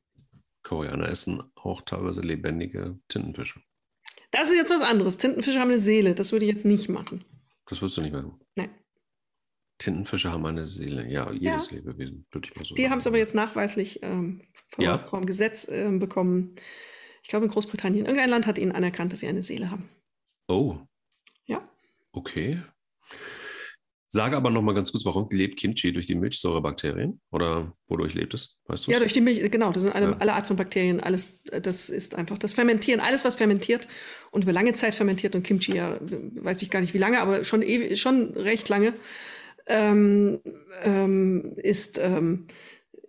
[0.62, 3.60] Koreaner essen auch teilweise lebendige Tintenfische.
[4.30, 5.16] Das ist jetzt was anderes.
[5.16, 6.14] Tintenfische haben eine Seele.
[6.14, 7.24] Das würde ich jetzt nicht machen.
[7.66, 8.40] Das wirst du nicht machen.
[8.56, 8.70] Nein.
[9.78, 11.08] Tintenfische haben eine Seele.
[11.08, 11.76] Ja, jedes ja.
[11.76, 14.98] Lebewesen, würde ich mal so Die haben es aber jetzt nachweislich ähm, vom, ja.
[15.04, 16.54] vom, Gesetz äh, bekommen,
[17.24, 19.88] ich glaube in Großbritannien, irgendein Land hat ihnen anerkannt, dass sie eine Seele haben.
[20.46, 20.76] Oh.
[21.46, 21.62] Ja.
[22.12, 22.60] Okay.
[24.08, 27.20] Sage aber noch mal ganz kurz, warum lebt Kimchi durch die Milchsäurebakterien?
[27.32, 28.58] Oder wodurch lebt es?
[28.66, 28.92] Weißt du?
[28.92, 29.72] Ja, durch die Milch, genau.
[29.72, 30.16] Das sind alle, ja.
[30.18, 31.00] alle Art von Bakterien.
[31.00, 33.00] Alles, das ist einfach das Fermentieren.
[33.00, 33.88] Alles, was fermentiert
[34.30, 37.42] und über lange Zeit fermentiert und Kimchi, ja, weiß ich gar nicht wie lange, aber
[37.42, 37.64] schon,
[37.96, 38.92] schon recht lange,
[39.66, 40.40] ähm,
[40.84, 42.46] ähm, ist, ähm,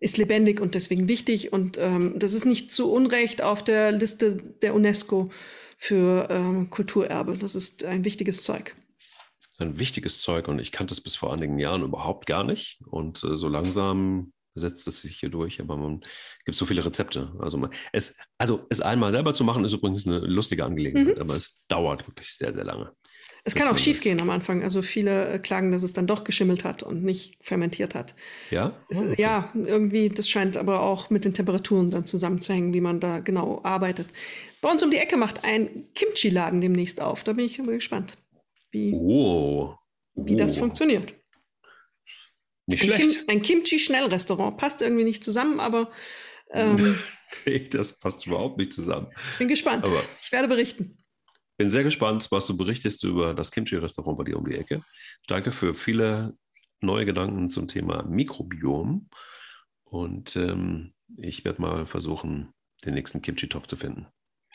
[0.06, 1.52] ist lebendig und deswegen wichtig.
[1.52, 5.32] Und ähm, das ist nicht zu Unrecht auf der Liste der UNESCO
[5.78, 7.38] für ähm, Kulturerbe.
[7.38, 8.76] Das ist ein wichtiges Zeug.
[9.58, 12.80] Ein wichtiges Zeug und ich kannte es bis vor einigen Jahren überhaupt gar nicht.
[12.86, 16.02] Und äh, so langsam setzt es sich hier durch, aber man
[16.46, 17.34] gibt so viele Rezepte.
[17.40, 21.22] Also, man, es, also es einmal selber zu machen, ist übrigens eine lustige Angelegenheit, mhm.
[21.22, 22.94] aber es dauert wirklich sehr, sehr lange.
[23.48, 24.64] Es kann auch schief gehen am Anfang.
[24.64, 28.16] Also viele äh, klagen, dass es dann doch geschimmelt hat und nicht fermentiert hat.
[28.50, 28.76] Ja?
[28.90, 29.22] Es, oh, okay.
[29.22, 33.62] Ja, irgendwie, das scheint aber auch mit den Temperaturen dann zusammenzuhängen, wie man da genau
[33.64, 34.08] arbeitet.
[34.62, 37.24] Bei uns um die Ecke macht ein Kimchi-Laden demnächst auf.
[37.24, 38.18] Da bin ich gespannt,
[38.72, 39.76] wie, oh.
[40.16, 40.26] Oh.
[40.26, 41.14] wie das funktioniert.
[42.66, 43.12] Nicht ein schlecht.
[43.12, 44.58] Kim, ein Kimchi-Schnellrestaurant.
[44.58, 45.92] Passt irgendwie nicht zusammen, aber.
[46.52, 46.96] Ähm,
[47.72, 49.08] das passt überhaupt nicht zusammen.
[49.40, 49.84] Bin gespannt.
[49.88, 51.04] Aber ich werde berichten.
[51.58, 54.84] Bin sehr gespannt, was du berichtest über das Kimchi-Restaurant bei dir um die Ecke.
[55.28, 56.38] Danke für viele
[56.82, 59.10] neue Gedanken zum Thema Mikrobiom.
[59.86, 62.54] Und ähm, ich werde mal versuchen,
[62.84, 64.08] den nächsten Kimchi-Topf zu finden.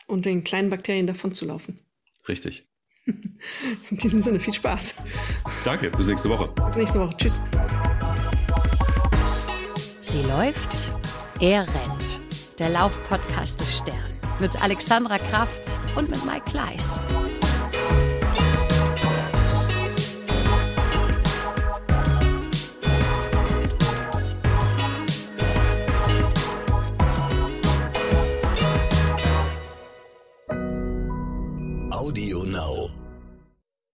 [0.07, 1.79] Und den kleinen Bakterien davon zu laufen.
[2.27, 2.67] Richtig.
[3.05, 5.03] In diesem Sinne, viel Spaß.
[5.63, 6.53] Danke, bis nächste Woche.
[6.63, 7.17] Bis nächste Woche.
[7.17, 7.41] Tschüss.
[10.01, 10.91] Sie läuft,
[11.39, 12.19] er rennt.
[12.59, 14.10] Der Laufpodcast des Stern.
[14.41, 16.99] Mit Alexandra Kraft und mit Mike Kleiss.